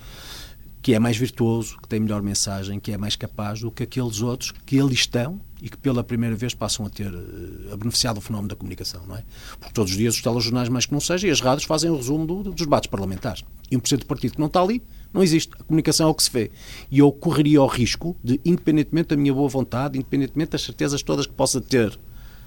[0.85, 4.21] que é mais virtuoso, que tem melhor mensagem, que é mais capaz do que aqueles
[4.21, 8.13] outros que ali estão e que pela primeira vez passam a ter eh, a beneficiar
[8.13, 9.25] do fenómeno da comunicação, não é?
[9.59, 11.97] Porque todos os dias os telejornais, mais que não seja, e as rádios fazem o
[11.97, 13.43] resumo do, dos debates parlamentares.
[13.71, 15.55] E um presidente do partido que não está ali, não existe.
[15.59, 16.51] A comunicação é o que se vê.
[16.91, 21.27] E eu correria o risco de, independentemente da minha boa vontade, independentemente das certezas todas
[21.27, 21.99] que possa ter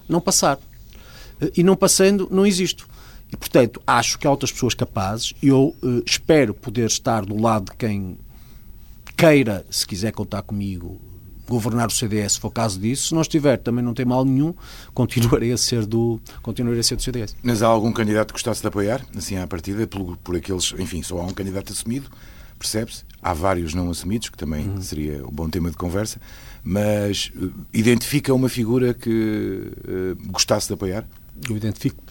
[0.08, 0.60] não passar.
[1.56, 2.88] E não passando, não existo.
[3.32, 5.34] E, portanto, acho que há outras pessoas capazes.
[5.42, 8.18] Eu uh, espero poder estar do lado de quem
[9.16, 11.00] queira, se quiser contar comigo,
[11.48, 13.08] governar o CDS, se for caso disso.
[13.08, 14.54] Se não estiver, também não tem mal nenhum,
[14.94, 17.36] continuarei a ser do, continuarei a ser do CDS.
[17.44, 21.04] Mas há algum candidato que gostasse de apoiar, assim à partida, por, por aqueles, enfim,
[21.04, 22.10] só há um candidato assumido,
[22.58, 23.04] percebe-se?
[23.22, 24.82] Há vários não assumidos, que também uhum.
[24.82, 26.20] seria um bom tema de conversa
[26.68, 31.08] mas uh, identifica uma figura que uh, gostasse de apoiar?
[31.50, 32.04] Eu identifico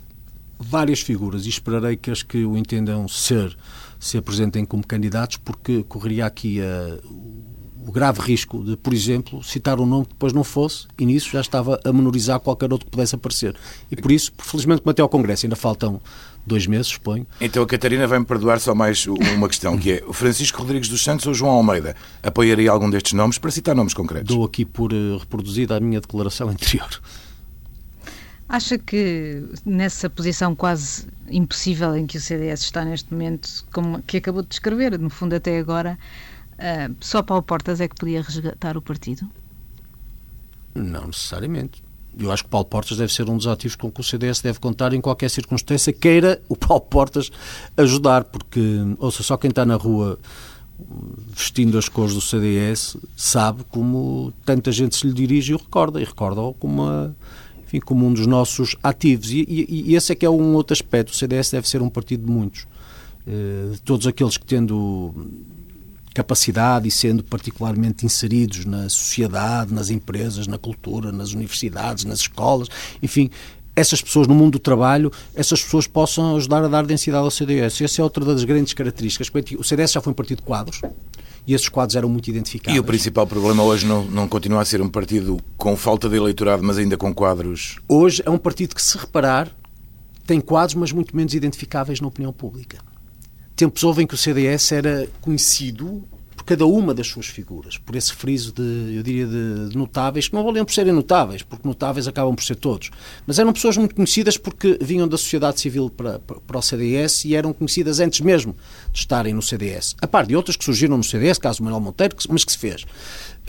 [0.59, 3.55] várias figuras e esperarei que as que o entendam ser
[4.01, 6.99] se apresentem como candidatos, porque correria aqui a,
[7.87, 11.31] o grave risco de, por exemplo, citar um nome que depois não fosse e nisso
[11.31, 13.55] já estava a menorizar qualquer outro que pudesse aparecer.
[13.91, 16.01] E por isso, felizmente, como até ao Congresso ainda faltam
[16.47, 17.27] dois meses, suponho.
[17.41, 21.03] Então a Catarina vai-me perdoar só mais uma questão, que é o Francisco Rodrigues dos
[21.03, 21.97] Santos ou João Almeida?
[22.23, 24.35] Apoiaria algum destes nomes para citar nomes concretos?
[24.35, 26.89] Dou aqui por uh, reproduzida a minha declaração anterior.
[28.49, 34.19] Acha que nessa posição quase impossível em que o CDS está neste momento, como que
[34.19, 35.99] acabou de descrever, no fundo até agora,
[36.53, 39.29] uh, só Paulo Portas é que podia resgatar o partido?
[40.75, 41.86] Não necessariamente.
[42.19, 44.59] Eu acho que Paulo Portas deve ser um dos ativos com que o CDS deve
[44.59, 47.31] contar em qualquer circunstância, queira o Paulo Portas
[47.77, 48.61] ajudar, porque,
[48.99, 50.19] ouça, só quem está na rua
[51.29, 56.01] vestindo as cores do CDS sabe como tanta gente se lhe dirige e o recorda,
[56.01, 56.85] e recorda-o como,
[57.85, 59.31] como um dos nossos ativos.
[59.31, 61.13] E, e, e, esse é que é um outro aspecto.
[61.13, 62.67] O CDS deve ser um partido de muitos.
[63.27, 65.13] Eh, todos aqueles que tendo
[66.17, 72.69] capacidade e sendo particularmente inseridos na sociedade, nas empresas, na cultura, nas universidades, nas escolas,
[73.03, 73.29] enfim,
[73.75, 77.83] essas pessoas no mundo do trabalho, essas pessoas possam ajudar a dar densidade ao CDS.
[77.83, 79.31] Essa é outra das grandes características.
[79.59, 80.81] O CDS já foi um partido de quadros
[81.47, 82.75] e esses quadros eram muito identificados.
[82.75, 86.17] E o principal problema hoje não, não continua a ser um partido com falta de
[86.17, 87.77] eleitorado, mas ainda com quadros?
[87.87, 89.55] Hoje é um partido que, se reparar,
[90.27, 92.79] tem quadros, mas muito menos identificáveis na opinião pública
[93.57, 96.05] tempos houve em que o CDS era conhecido
[96.47, 100.35] cada uma das suas figuras, por esse friso de, eu diria, de, de notáveis, que
[100.35, 102.91] não valiam por serem notáveis, porque notáveis acabam por ser todos,
[103.27, 107.25] mas eram pessoas muito conhecidas porque vinham da sociedade civil para, para, para o CDS
[107.25, 108.55] e eram conhecidas antes mesmo
[108.93, 109.97] de estarem no CDS.
[110.01, 112.87] A par de outras que surgiram no CDS, caso Manuel Monteiro, mas que se fez.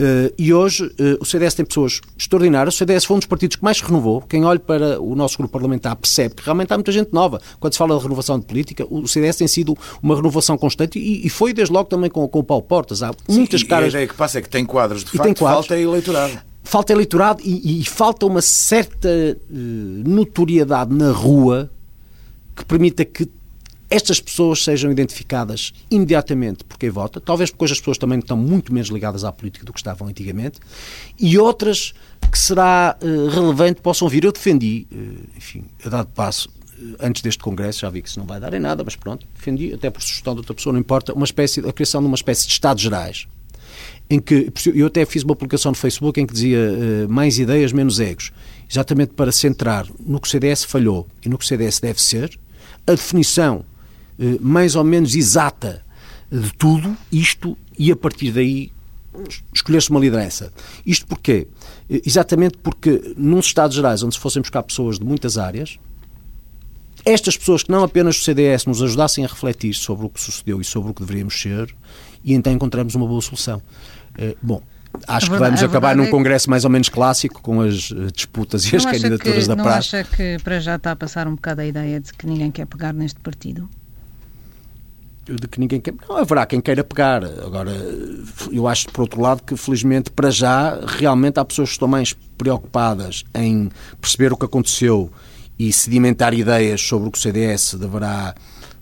[0.00, 2.74] Uh, e hoje uh, o CDS tem pessoas extraordinárias.
[2.74, 4.22] O CDS foi um dos partidos que mais renovou.
[4.22, 7.40] Quem olha para o nosso grupo parlamentar percebe que realmente há muita gente nova.
[7.58, 11.26] Quando se fala de renovação de política, o CDS tem sido uma renovação constante e,
[11.26, 13.02] e foi desde logo também com, com o Paulo Portas.
[13.02, 13.86] Há Sim, muitas caras.
[13.86, 15.66] A ideia que passa é que tem quadros de e facto, quadros.
[15.66, 16.38] falta eleitorado.
[16.62, 21.70] Falta eleitorado e, e falta uma certa uh, notoriedade na rua
[22.54, 23.28] que permita que
[23.90, 28.36] estas pessoas sejam identificadas imediatamente por quem vota, talvez porque hoje as pessoas também estão
[28.36, 30.60] muito menos ligadas à política do que estavam antigamente,
[31.18, 31.94] e outras
[32.30, 34.24] que será uh, relevante possam vir.
[34.24, 38.18] Eu defendi, uh, enfim, a dado passo, uh, antes deste Congresso, já vi que isso
[38.18, 40.80] não vai dar em nada, mas pronto, defendi, até por sugestão de outra pessoa, não
[40.80, 43.26] importa, uma espécie, a criação de uma espécie de Estados Gerais,
[44.10, 48.00] em que eu até fiz uma publicação no Facebook em que dizia mais ideias, menos
[48.00, 48.32] egos,
[48.68, 52.38] exatamente para centrar no que o CDS falhou e no que o CDS deve ser,
[52.86, 53.64] a definição
[54.40, 55.84] mais ou menos exata
[56.30, 58.72] de tudo isto e a partir daí
[59.52, 60.52] escolher-se uma liderança.
[60.84, 61.48] Isto porquê?
[61.90, 65.78] Eh, exatamente porque nos Estados Gerais, onde se fossem buscar pessoas de muitas áreas,
[67.04, 70.60] estas pessoas que não apenas o CDS nos ajudassem a refletir sobre o que sucedeu
[70.60, 71.74] e sobre o que deveríamos ser,
[72.22, 73.62] e então encontramos uma boa solução.
[74.16, 74.62] Eh, bom,
[75.06, 78.76] acho que vamos acabar num é congresso mais ou menos clássico com as disputas e
[78.76, 79.96] as candidaturas que, da praça.
[79.96, 82.50] Não acha que para já está a passar um bocado a ideia de que ninguém
[82.50, 83.68] quer pegar neste partido?
[85.34, 85.94] De que ninguém quer.
[86.08, 87.24] Não, haverá quem queira pegar.
[87.24, 87.72] Agora,
[88.52, 92.14] eu acho, por outro lado, que felizmente para já, realmente há pessoas que estão mais
[92.36, 95.10] preocupadas em perceber o que aconteceu
[95.58, 98.34] e sedimentar ideias sobre o que o CDS deverá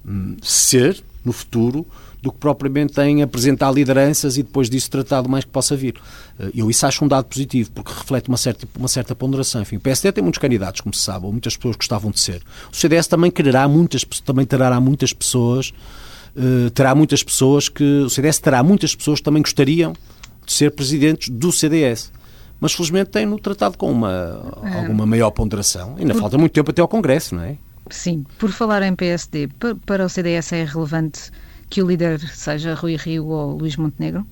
[0.06, 1.86] hum, ser no futuro
[2.22, 5.94] do que propriamente em apresentar lideranças e depois disso tratar do mais que possa vir.
[6.38, 9.62] Eh, eu isso acho um dado positivo, porque reflete uma certa, uma certa ponderação.
[9.62, 12.42] Enfim, o PSD tem muitos candidatos, como se sabe, ou muitas pessoas gostavam de ser.
[12.72, 15.72] O CDS também quererá muitas, também terá muitas pessoas
[16.74, 18.02] terá muitas pessoas que.
[18.02, 19.92] O CDS terá muitas pessoas que também gostariam
[20.44, 22.12] de ser presidentes do CDS.
[22.60, 24.78] Mas felizmente tem-no tratado com uma, é.
[24.78, 25.96] alguma maior ponderação.
[25.98, 27.58] Ainda falta muito tempo até ao Congresso, não é?
[27.90, 28.24] Sim.
[28.38, 29.48] Por falar em PSD,
[29.84, 31.30] para o CDS é relevante
[31.68, 34.26] que o líder seja Rui Rio ou Luís Montenegro?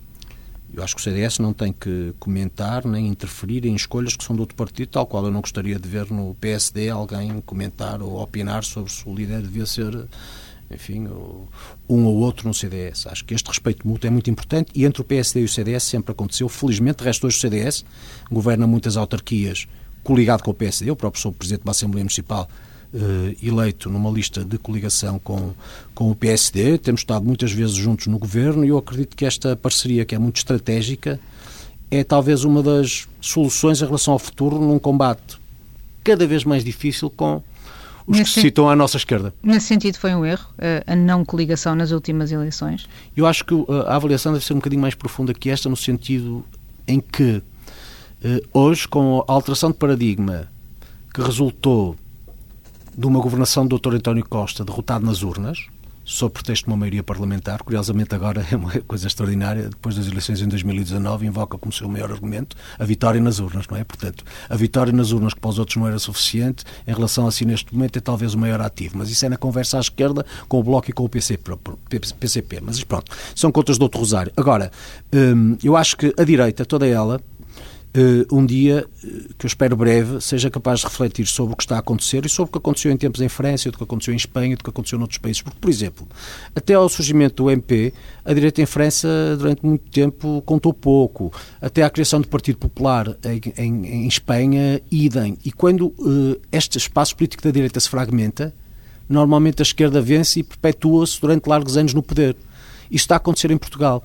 [0.73, 4.35] Eu acho que o CDS não tem que comentar nem interferir em escolhas que são
[4.35, 8.21] do outro partido, tal qual eu não gostaria de ver no PSD alguém comentar ou
[8.21, 10.09] opinar sobre se o líder devia ser
[10.71, 11.07] enfim,
[11.89, 13.07] um ou outro no CDS.
[13.07, 15.85] Acho que este respeito mútuo é muito importante e entre o PSD e o CDS
[15.85, 16.49] sempre aconteceu.
[16.49, 17.85] Felizmente, de resto, hoje o CDS
[18.31, 19.67] governa muitas autarquias
[20.03, 20.91] coligado com o PSD.
[20.91, 22.49] Eu próprio sou presidente de uma Assembleia Municipal
[22.97, 25.53] Uh, eleito numa lista de coligação com,
[25.97, 26.79] com o PSD.
[26.79, 30.19] Temos estado muitas vezes juntos no governo e eu acredito que esta parceria, que é
[30.19, 31.19] muito estratégica,
[31.91, 35.41] é talvez uma das soluções em relação ao futuro num combate
[36.05, 37.43] cada vez mais difícil com
[38.07, 39.35] os nesse que se citam à nossa esquerda.
[39.43, 42.89] Nesse sentido foi um erro, eh, a não coligação nas últimas eleições?
[43.17, 45.77] Eu acho que eh, a avaliação deve ser um bocadinho mais profunda que esta, no
[45.77, 46.45] sentido
[46.87, 47.43] em que
[48.23, 50.49] eh, hoje, com a alteração de paradigma
[51.13, 51.97] que resultou
[52.97, 53.95] de uma governação do Dr.
[53.95, 55.67] António Costa derrotado nas urnas,
[56.05, 57.63] sob pretexto de uma maioria parlamentar.
[57.63, 59.69] Curiosamente, agora é uma coisa extraordinária.
[59.69, 63.77] Depois das eleições em 2019, invoca como seu maior argumento a vitória nas urnas, não
[63.77, 63.85] é?
[63.85, 67.33] Portanto, a vitória nas urnas, que para os outros não era suficiente, em relação a
[67.33, 68.99] si neste momento, é talvez o maior ativo.
[68.99, 72.61] Mas isso é na conversa à esquerda com o Bloco e com o PCP.
[72.63, 74.33] Mas pronto, são contas do outro rosário.
[74.37, 74.71] Agora,
[75.13, 77.21] hum, eu acho que a direita, toda ela,
[78.31, 81.77] um dia, uh, que eu espero breve, seja capaz de refletir sobre o que está
[81.77, 84.17] a acontecer e sobre o que aconteceu em tempos em França, do que aconteceu em
[84.17, 85.43] Espanha, do que aconteceu noutros países.
[85.43, 86.09] Porque, por exemplo,
[86.55, 91.33] até ao surgimento do MP, a direita em França, durante muito tempo, contou pouco.
[91.61, 95.39] Até à criação do Partido Popular em, em, em Espanha, idem.
[95.45, 98.53] E quando uh, este espaço político da direita se fragmenta,
[99.09, 102.37] normalmente a esquerda vence e perpetua-se durante largos anos no poder.
[102.91, 104.05] Isto está a acontecer em Portugal.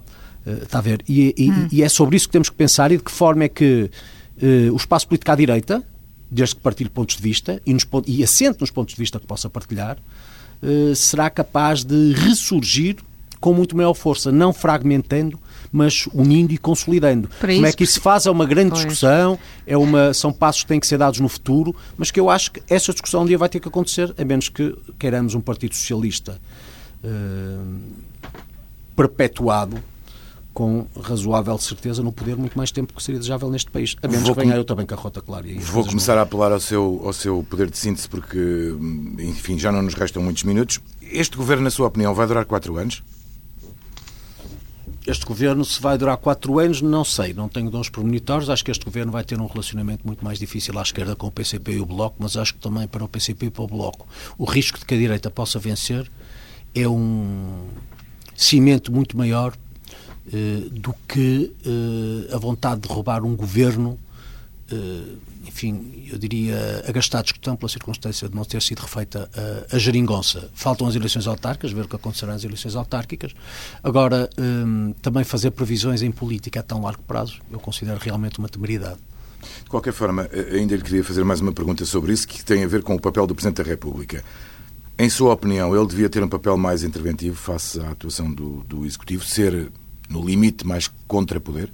[0.63, 1.03] Está a ver?
[1.07, 1.67] E, e, hum.
[1.71, 3.89] e, é sobre isso que temos que pensar e de que forma é que
[4.41, 5.83] uh, o espaço político à direita,
[6.29, 9.27] desde que partilhe pontos de vista e, nos, e assente nos pontos de vista que
[9.27, 9.97] possa partilhar,
[10.61, 12.97] uh, será capaz de ressurgir
[13.39, 15.39] com muito maior força, não fragmentando,
[15.71, 17.29] mas unindo e consolidando.
[17.39, 18.25] Para Como é que isso se faz?
[18.25, 18.81] É uma grande pois.
[18.81, 22.29] discussão, é uma, são passos que têm que ser dados no futuro, mas que eu
[22.29, 25.41] acho que essa discussão um dia vai ter que acontecer, a menos que queiramos um
[25.41, 26.39] Partido Socialista
[27.03, 27.79] uh,
[28.95, 29.81] perpetuado
[30.53, 33.95] com razoável certeza no poder muito mais tempo do que seria desejável neste país.
[34.01, 35.47] A menos Vou que venha eu também com a rota clara.
[35.59, 36.19] Vou começar não...
[36.19, 38.75] a apelar ao seu, ao seu poder de síntese porque,
[39.19, 40.79] enfim, já não nos restam muitos minutos.
[41.01, 43.03] Este governo, na sua opinião, vai durar quatro anos?
[45.09, 48.49] este governo, se vai durar quatro anos, não sei, não tenho dons premonitórios.
[48.49, 51.31] Acho que este governo vai ter um relacionamento muito mais difícil à esquerda com o
[51.31, 54.07] PCP e o Bloco, mas acho que também para o PCP e para o Bloco.
[54.37, 56.09] O risco de que a direita possa vencer
[56.75, 57.67] é um
[58.35, 59.53] cimento muito maior
[60.71, 63.99] do que eh, a vontade de roubar um governo,
[64.71, 65.15] eh,
[65.47, 69.29] enfim, eu diria, agastado discutão pela circunstância de não ter sido refeita
[69.71, 70.49] a, a geringonça.
[70.53, 73.33] Faltam as eleições autárquicas, ver o que acontecerá nas eleições autárquicas.
[73.83, 74.29] Agora,
[75.01, 78.99] também fazer previsões em política a tão largo prazo, eu considero realmente uma temeridade.
[79.63, 82.67] De qualquer forma, ainda lhe queria fazer mais uma pergunta sobre isso, que tem a
[82.67, 84.23] ver com o papel do Presidente da República.
[84.97, 88.85] Em sua opinião, ele devia ter um papel mais interventivo face à atuação do, do
[88.85, 89.71] Executivo, ser
[90.09, 91.71] no limite, mais contra-poder?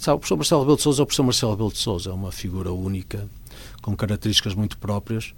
[0.00, 2.12] Sabe, o professor Marcelo Rebelo de Sousa é o professor Marcelo Rebelo de Sousa, é
[2.12, 3.28] uma figura única,
[3.82, 5.34] com características muito próprias,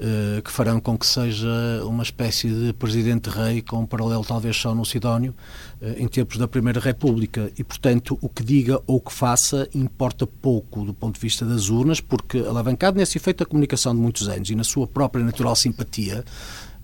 [0.00, 1.48] eh, que farão com que seja
[1.84, 5.34] uma espécie de presidente-rei com um paralelo talvez só no Sidónio,
[5.80, 7.50] eh, em tempos da Primeira República.
[7.58, 11.44] E, portanto, o que diga ou o que faça importa pouco do ponto de vista
[11.44, 15.24] das urnas, porque alavancado nesse efeito da comunicação de muitos anos e na sua própria
[15.24, 16.24] natural simpatia,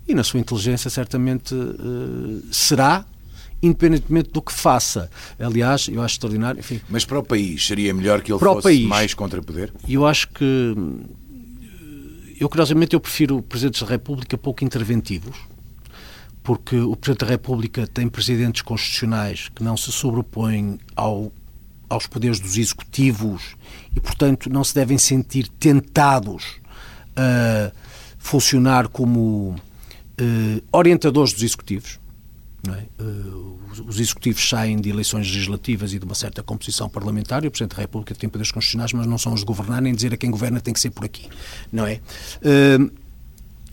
[0.05, 3.05] e na sua inteligência, certamente uh, será
[3.61, 5.09] independentemente do que faça.
[5.39, 6.59] Aliás, eu acho extraordinário.
[6.59, 9.73] Enfim, Mas para o país seria melhor que ele fosse país, mais contra poder?
[9.87, 10.75] Eu acho que.
[12.39, 15.37] Eu, curiosamente, eu prefiro presidentes da República pouco interventivos,
[16.43, 21.31] porque o Presidente da República tem presidentes constitucionais que não se sobrepõem ao,
[21.89, 23.55] aos poderes dos executivos
[23.95, 26.55] e, portanto, não se devem sentir tentados
[27.15, 27.71] a
[28.17, 29.55] funcionar como
[30.19, 31.99] uh, orientadores dos executivos
[32.73, 32.87] é?
[33.01, 37.51] Uh, os executivos saem de eleições legislativas e de uma certa composição parlamentar e o
[37.51, 40.17] Presidente da República tem poderes constitucionais, mas não são os de governar nem dizer a
[40.17, 41.27] quem governa tem que ser por aqui.
[41.71, 41.99] Não é?
[42.41, 42.91] Uh,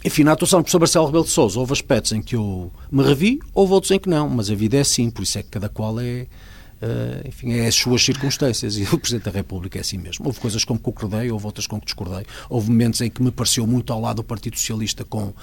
[0.05, 3.05] enfim, na atuação do professor Marcelo Rebelo de Sousa houve aspectos em que eu me
[3.05, 5.49] revi, houve outros em que não, mas a vida é assim, por isso é que
[5.49, 6.27] cada qual é,
[6.83, 10.27] Uh, enfim, é as suas circunstâncias e o Presidente da República é assim mesmo.
[10.27, 12.27] Houve coisas com que concordei, houve outras com que discordei.
[12.51, 15.35] Houve momentos em que me pareceu muito ao lado do Partido Socialista com uh,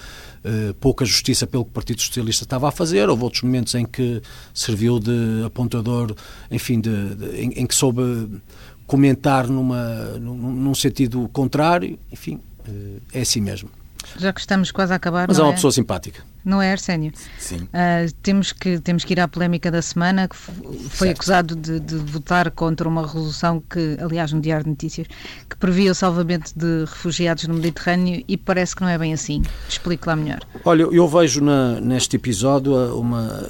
[0.82, 3.08] pouca justiça pelo que o Partido Socialista estava a fazer.
[3.08, 4.22] Houve outros momentos em que
[4.54, 6.14] serviu de apontador,
[6.52, 8.42] enfim, de, de, em, em, que soube
[8.86, 11.98] comentar numa, num, num sentido contrário.
[12.12, 13.70] Enfim, uh, é assim mesmo.
[14.18, 15.28] Já que estamos quase a acabar.
[15.28, 15.56] Mas é uma é?
[15.56, 16.22] pessoa simpática.
[16.44, 17.12] Não é, Arsénio?
[17.38, 17.64] Sim.
[17.64, 21.18] Uh, temos, que, temos que ir à polémica da semana, que foi certo.
[21.18, 25.08] acusado de, de, votar contra uma resolução que, aliás, no Diário de Notícias,
[25.50, 29.44] que previa o salvamento de refugiados no Mediterrâneo e parece que não é bem assim.
[29.68, 30.40] Explique lá melhor.
[30.64, 33.50] Olha, eu vejo na, neste episódio uma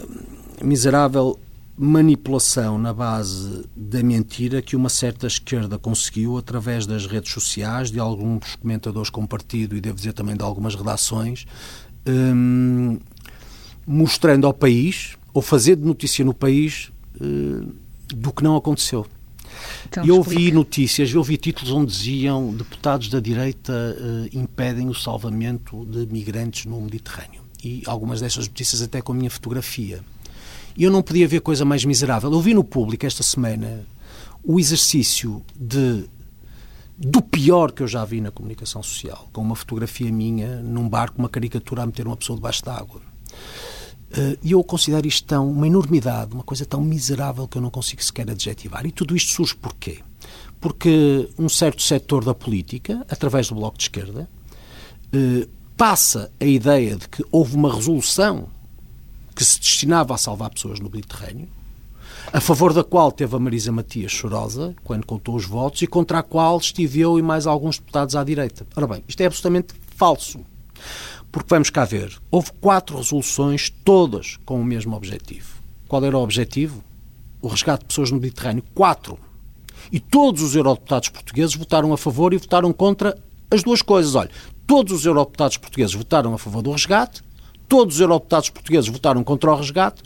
[0.62, 1.40] miserável
[1.82, 7.98] manipulação na base da mentira que uma certa esquerda conseguiu através das redes sociais, de
[7.98, 11.46] alguns comentadores com partido e devo dizer também de algumas redações,
[12.08, 13.00] hum,
[13.86, 17.72] mostrando ao país, ou fazendo notícia no país, hum,
[18.14, 19.06] do que não aconteceu.
[19.88, 24.94] Então, eu ouvi notícias, eu ouvi títulos onde diziam deputados da direita uh, impedem o
[24.94, 27.42] salvamento de migrantes no Mediterrâneo.
[27.64, 30.00] E algumas dessas notícias até com a minha fotografia.
[30.78, 32.32] E eu não podia ver coisa mais miserável.
[32.32, 33.86] Eu vi no público esta semana
[34.44, 36.06] o exercício de
[37.02, 41.18] do pior que eu já vi na comunicação social, com uma fotografia minha num barco,
[41.18, 43.02] uma caricatura a meter uma pessoa debaixo d'água.
[44.12, 47.70] Eh, e eu considero isto tão, uma enormidade, uma coisa tão miserável que eu não
[47.70, 48.86] consigo sequer adjetivar.
[48.86, 50.00] E tudo isto surge porquê?
[50.60, 54.30] Porque um certo setor da política, através do Bloco de Esquerda,
[55.14, 55.48] eh,
[55.78, 58.50] passa a ideia de que houve uma resolução
[59.34, 61.48] que se destinava a salvar pessoas no Mediterrâneo,
[62.32, 66.20] a favor da qual teve a Marisa Matias chorosa, quando contou os votos, e contra
[66.20, 68.68] a qual estive eu e mais alguns deputados à direita.
[68.76, 70.40] Ora bem, isto é absolutamente falso.
[71.32, 75.60] Porque vamos cá ver, houve quatro resoluções, todas com o mesmo objetivo.
[75.88, 76.84] Qual era o objetivo?
[77.42, 78.64] O resgate de pessoas no Mediterrâneo.
[78.74, 79.18] Quatro.
[79.92, 83.18] E todos os eurodeputados portugueses votaram a favor e votaram contra
[83.50, 84.14] as duas coisas.
[84.14, 84.30] Olha,
[84.68, 87.24] todos os eurodeputados portugueses votaram a favor do resgate
[87.70, 90.02] todos os eurodeputados portugueses votaram contra o resgate,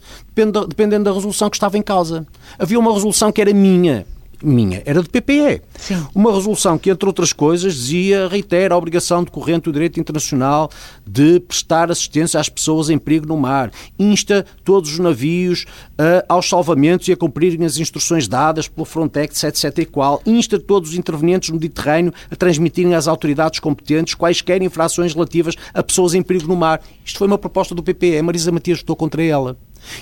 [0.68, 2.28] dependendo da resolução que estava em causa.
[2.60, 4.06] Havia uma resolução que era minha,
[4.44, 5.62] minha, era de PPE.
[5.78, 6.06] Sim.
[6.14, 10.70] Uma resolução que, entre outras coisas, dizia, reitera a obrigação decorrente do direito internacional
[11.06, 16.48] de prestar assistência às pessoas em perigo no mar, insta todos os navios uh, aos
[16.48, 19.80] salvamentos e a cumprirem as instruções dadas pelo Frontex, etc.
[19.80, 25.14] e qual, insta todos os intervenientes no Mediterrâneo a transmitirem às autoridades competentes quaisquer infrações
[25.14, 26.82] relativas a pessoas em perigo no mar.
[27.06, 29.58] Isto foi uma proposta do PPE, Marisa Matias votou contra ela.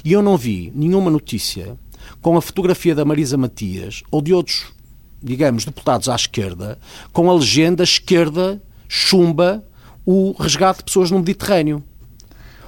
[0.05, 1.77] E eu não vi nenhuma notícia
[2.21, 4.65] com a fotografia da Marisa Matias ou de outros,
[5.21, 6.77] digamos, deputados à esquerda,
[7.13, 9.63] com a legenda esquerda chumba
[10.05, 11.83] o resgate de pessoas no Mediterrâneo.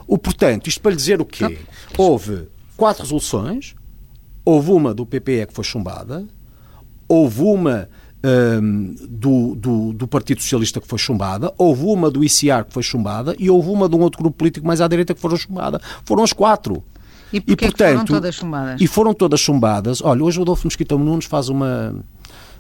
[0.08, 1.60] O portanto, isto para lhe dizer o quê?
[1.98, 3.76] Houve quatro resoluções,
[4.46, 6.26] houve uma do PPE que foi chumbada,
[7.08, 7.90] houve uma
[8.24, 12.84] um, do, do, do, Partido Socialista que foi chumbada, houve uma do ICR que foi
[12.84, 15.82] chumbada e houve uma de um outro grupo político mais à direita que foram chumbada.
[16.06, 16.84] Foram as quatro.
[17.34, 18.82] E, e portanto, foram todas chumbadas?
[18.82, 20.02] E foram todas chumbadas.
[20.02, 21.96] Olha, hoje o Adolfo Mosquito Nunes faz uma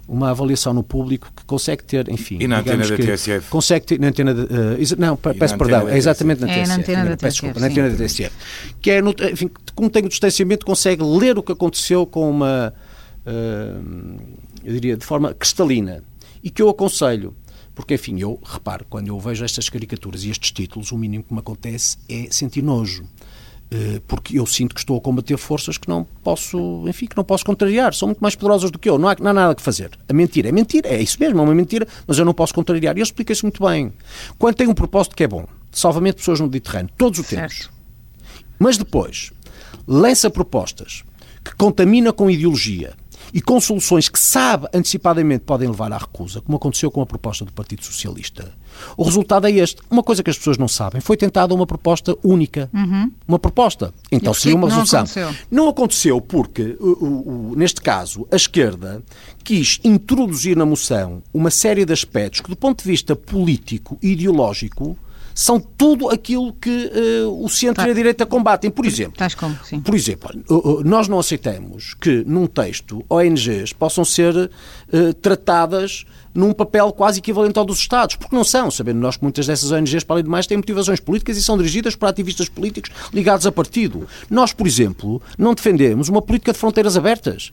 [0.07, 2.37] uma avaliação no público que consegue ter, enfim...
[2.41, 3.49] E na antena da TSF?
[3.49, 6.59] Consegue ter, na antena de, uh, não, peço perdão, é exatamente na TSF.
[6.59, 8.35] É na antena da TSF, desculpa, na antena da TSF.
[8.81, 12.73] Que é, no, enfim, como tem o distanciamento, consegue ler o que aconteceu com uma,
[13.25, 14.19] uh,
[14.63, 16.03] eu diria, de forma cristalina.
[16.43, 17.33] E que eu aconselho,
[17.73, 21.33] porque, enfim, eu reparo, quando eu vejo estas caricaturas e estes títulos, o mínimo que
[21.33, 23.05] me acontece é sentir nojo.
[23.73, 27.23] Eh, porque eu sinto que estou a combater forças que não posso, enfim, que não
[27.23, 29.63] posso contrariar, são muito mais poderosas do que eu, não há, não há nada que
[29.63, 29.89] fazer.
[30.07, 32.95] A mentira é mentira, é isso mesmo, é uma mentira, mas eu não posso contrariar.
[32.95, 33.91] E eu expliquei isso muito bem.
[34.37, 37.53] Quando tem um propósito que é bom, salvamento de pessoas no Mediterrâneo, todos o temos.
[37.53, 37.73] Certo.
[38.59, 39.31] Mas depois,
[39.87, 41.03] lança propostas
[41.43, 42.93] que contamina com ideologia,
[43.33, 47.43] e com soluções que sabe antecipadamente podem levar à recusa, como aconteceu com a proposta
[47.43, 48.53] do Partido Socialista,
[48.97, 49.81] o resultado é este.
[49.89, 52.69] Uma coisa que as pessoas não sabem, foi tentada uma proposta única.
[52.73, 53.11] Uhum.
[53.27, 53.93] Uma proposta.
[54.11, 54.99] Então seria uma resolução.
[54.99, 55.47] Não aconteceu?
[55.51, 59.03] não aconteceu porque, o, o, o, neste caso, a esquerda
[59.43, 64.11] quis introduzir na moção uma série de aspectos que, do ponto de vista político e
[64.11, 64.97] ideológico,
[65.33, 66.91] são tudo aquilo que
[67.25, 67.87] uh, o centro tá.
[67.87, 68.69] e a direita combatem.
[68.69, 69.79] Por exemplo, como, sim.
[69.79, 70.29] por exemplo,
[70.83, 77.59] nós não aceitamos que num texto ONGs possam ser uh, tratadas num papel quase equivalente
[77.59, 80.29] ao dos Estados, porque não são, sabendo nós que muitas dessas ONGs, para além de
[80.29, 84.07] mais, têm motivações políticas e são dirigidas por ativistas políticos ligados a partido.
[84.29, 87.51] Nós, por exemplo, não defendemos uma política de fronteiras abertas.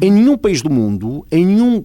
[0.00, 1.84] Em nenhum país do mundo, em nenhum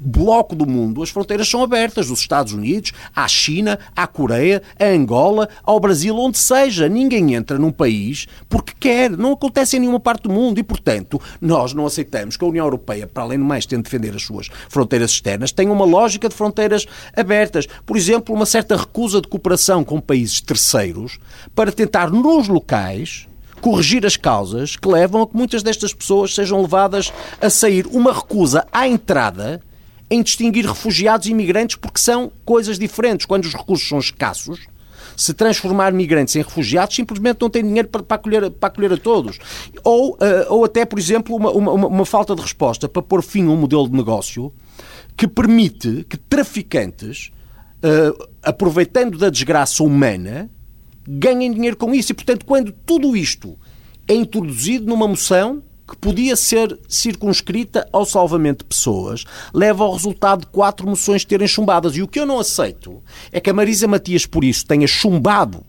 [0.00, 2.08] bloco do mundo, as fronteiras são abertas.
[2.08, 6.88] Dos Estados Unidos, à China, à Coreia, a Angola, ao Brasil, onde seja.
[6.88, 9.10] Ninguém entra num país porque quer.
[9.10, 10.58] Não acontece em nenhuma parte do mundo.
[10.58, 13.82] E, portanto, nós não aceitamos que a União Europeia, para além de mais ter de
[13.82, 17.66] defender as suas fronteiras externas, tenha uma lógica de fronteiras abertas.
[17.84, 21.18] Por exemplo, uma certa recusa de cooperação com países terceiros
[21.54, 23.28] para tentar, nos locais,
[23.60, 27.86] corrigir as causas que levam a que muitas destas pessoas sejam levadas a sair.
[27.86, 29.60] Uma recusa à entrada
[30.10, 33.26] em distinguir refugiados e imigrantes porque são coisas diferentes.
[33.26, 34.60] Quando os recursos são escassos,
[35.16, 38.96] se transformar migrantes em refugiados, simplesmente não tem dinheiro para, para, acolher, para acolher a
[38.96, 39.38] todos.
[39.84, 40.16] Ou, uh,
[40.48, 43.56] ou até, por exemplo, uma, uma, uma falta de resposta para pôr fim a um
[43.56, 44.52] modelo de negócio
[45.16, 47.30] que permite que traficantes,
[47.84, 50.50] uh, aproveitando da desgraça humana,
[51.08, 52.12] ganhem dinheiro com isso.
[52.12, 53.58] E, portanto, quando tudo isto
[54.06, 60.40] é introduzido numa moção que podia ser circunscrita ao salvamento de pessoas, leva ao resultado
[60.42, 61.96] de quatro moções terem chumbadas.
[61.96, 65.64] E o que eu não aceito é que a Marisa Matias, por isso, tenha chumbado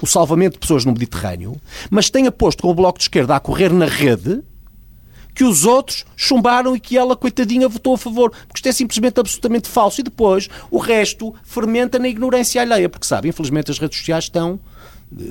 [0.00, 1.56] o salvamento de pessoas no Mediterrâneo,
[1.90, 4.42] mas tenha posto com o Bloco de Esquerda a correr na rede
[5.36, 8.30] que os outros chumbaram e que ela, coitadinha, votou a favor.
[8.30, 10.00] Porque isto é simplesmente absolutamente falso.
[10.00, 12.88] E depois o resto fermenta na ignorância alheia.
[12.88, 14.58] Porque, sabe, infelizmente as redes sociais estão
[15.20, 15.24] eh,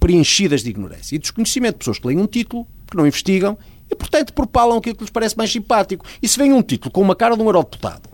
[0.00, 1.78] preenchidas de ignorância e desconhecimento.
[1.78, 3.56] Pessoas que leem um título, que não investigam
[3.88, 6.04] e, portanto, propalam aquilo que lhes parece mais simpático.
[6.20, 8.10] E se vem um título com uma cara de um eurodeputado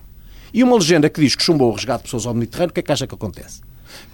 [0.52, 2.80] e uma legenda que diz que chumbou o resgate de pessoas ao Mediterrâneo, o que
[2.80, 3.62] é que acha que acontece?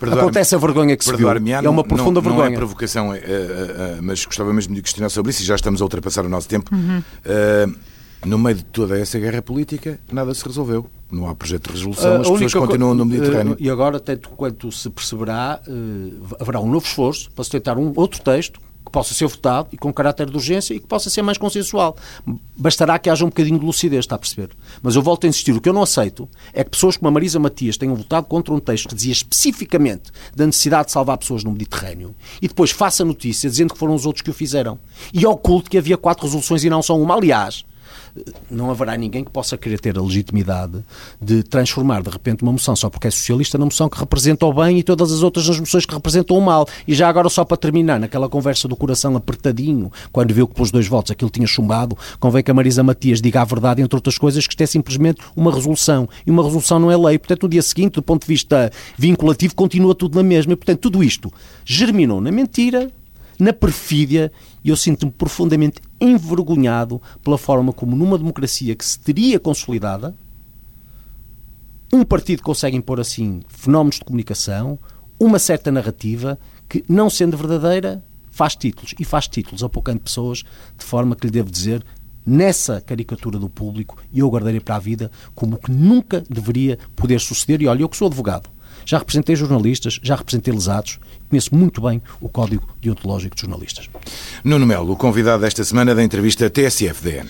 [0.00, 1.28] Acontece a vergonha que se viu.
[1.28, 2.50] É uma profunda não, vergonha.
[2.50, 5.54] Não é provocação, é, é, é, mas gostava mesmo de questionar sobre isso e já
[5.54, 6.74] estamos a ultrapassar o nosso tempo.
[6.74, 6.98] Uhum.
[6.98, 7.76] Uh,
[8.26, 10.86] no meio de toda essa guerra política, nada se resolveu.
[11.10, 13.52] Não há projeto de resolução, uh, as pessoas continuam no Mediterrâneo.
[13.52, 15.60] Uh, e agora, tanto quanto se perceberá,
[16.40, 18.60] haverá um novo esforço para se tentar um outro texto
[18.90, 21.96] possa ser votado e com caráter de urgência e que possa ser mais consensual.
[22.56, 24.50] Bastará que haja um bocadinho de lucidez, está a perceber?
[24.82, 27.10] Mas eu volto a insistir, o que eu não aceito é que pessoas como a
[27.10, 31.44] Marisa Matias tenham votado contra um texto que dizia especificamente da necessidade de salvar pessoas
[31.44, 34.78] no Mediterrâneo e depois faça notícia dizendo que foram os outros que o fizeram.
[35.12, 37.14] E oculte que havia quatro resoluções e não só uma.
[37.14, 37.64] Aliás,
[38.50, 40.84] não haverá ninguém que possa querer ter a legitimidade
[41.20, 44.52] de transformar de repente uma moção só porque é socialista na moção que representa o
[44.52, 46.66] bem e todas as outras nas moções que representam o mal.
[46.86, 50.70] E já agora, só para terminar, naquela conversa do coração apertadinho, quando viu que pelos
[50.70, 54.18] dois votos aquilo tinha chumbado, convém que a Marisa Matias diga a verdade, entre outras
[54.18, 56.08] coisas, que isto é simplesmente uma resolução.
[56.26, 57.18] E uma resolução não é lei.
[57.18, 60.52] Portanto, no dia seguinte, do ponto de vista vinculativo, continua tudo na mesma.
[60.52, 61.32] E, portanto, tudo isto
[61.64, 62.90] germinou na mentira,
[63.38, 64.30] na perfídia
[64.62, 70.14] e eu sinto-me profundamente envergonhado pela forma como, numa democracia que se teria consolidada,
[71.92, 74.78] um partido consegue impor assim fenómenos de comunicação,
[75.18, 78.94] uma certa narrativa que, não sendo verdadeira, faz títulos.
[78.98, 80.38] E faz títulos apocando pessoas,
[80.76, 81.84] de forma que lhe devo dizer,
[82.26, 87.20] nessa caricatura do público, e eu guardarei para a vida como que nunca deveria poder
[87.20, 87.62] suceder.
[87.62, 88.50] E olha, eu que sou advogado,
[88.84, 93.88] Já representei jornalistas, já representei lesados, conheço muito bem o Código Deontológico de Jornalistas.
[94.42, 97.28] Nuno Melo, o convidado desta semana da entrevista TSF-DN.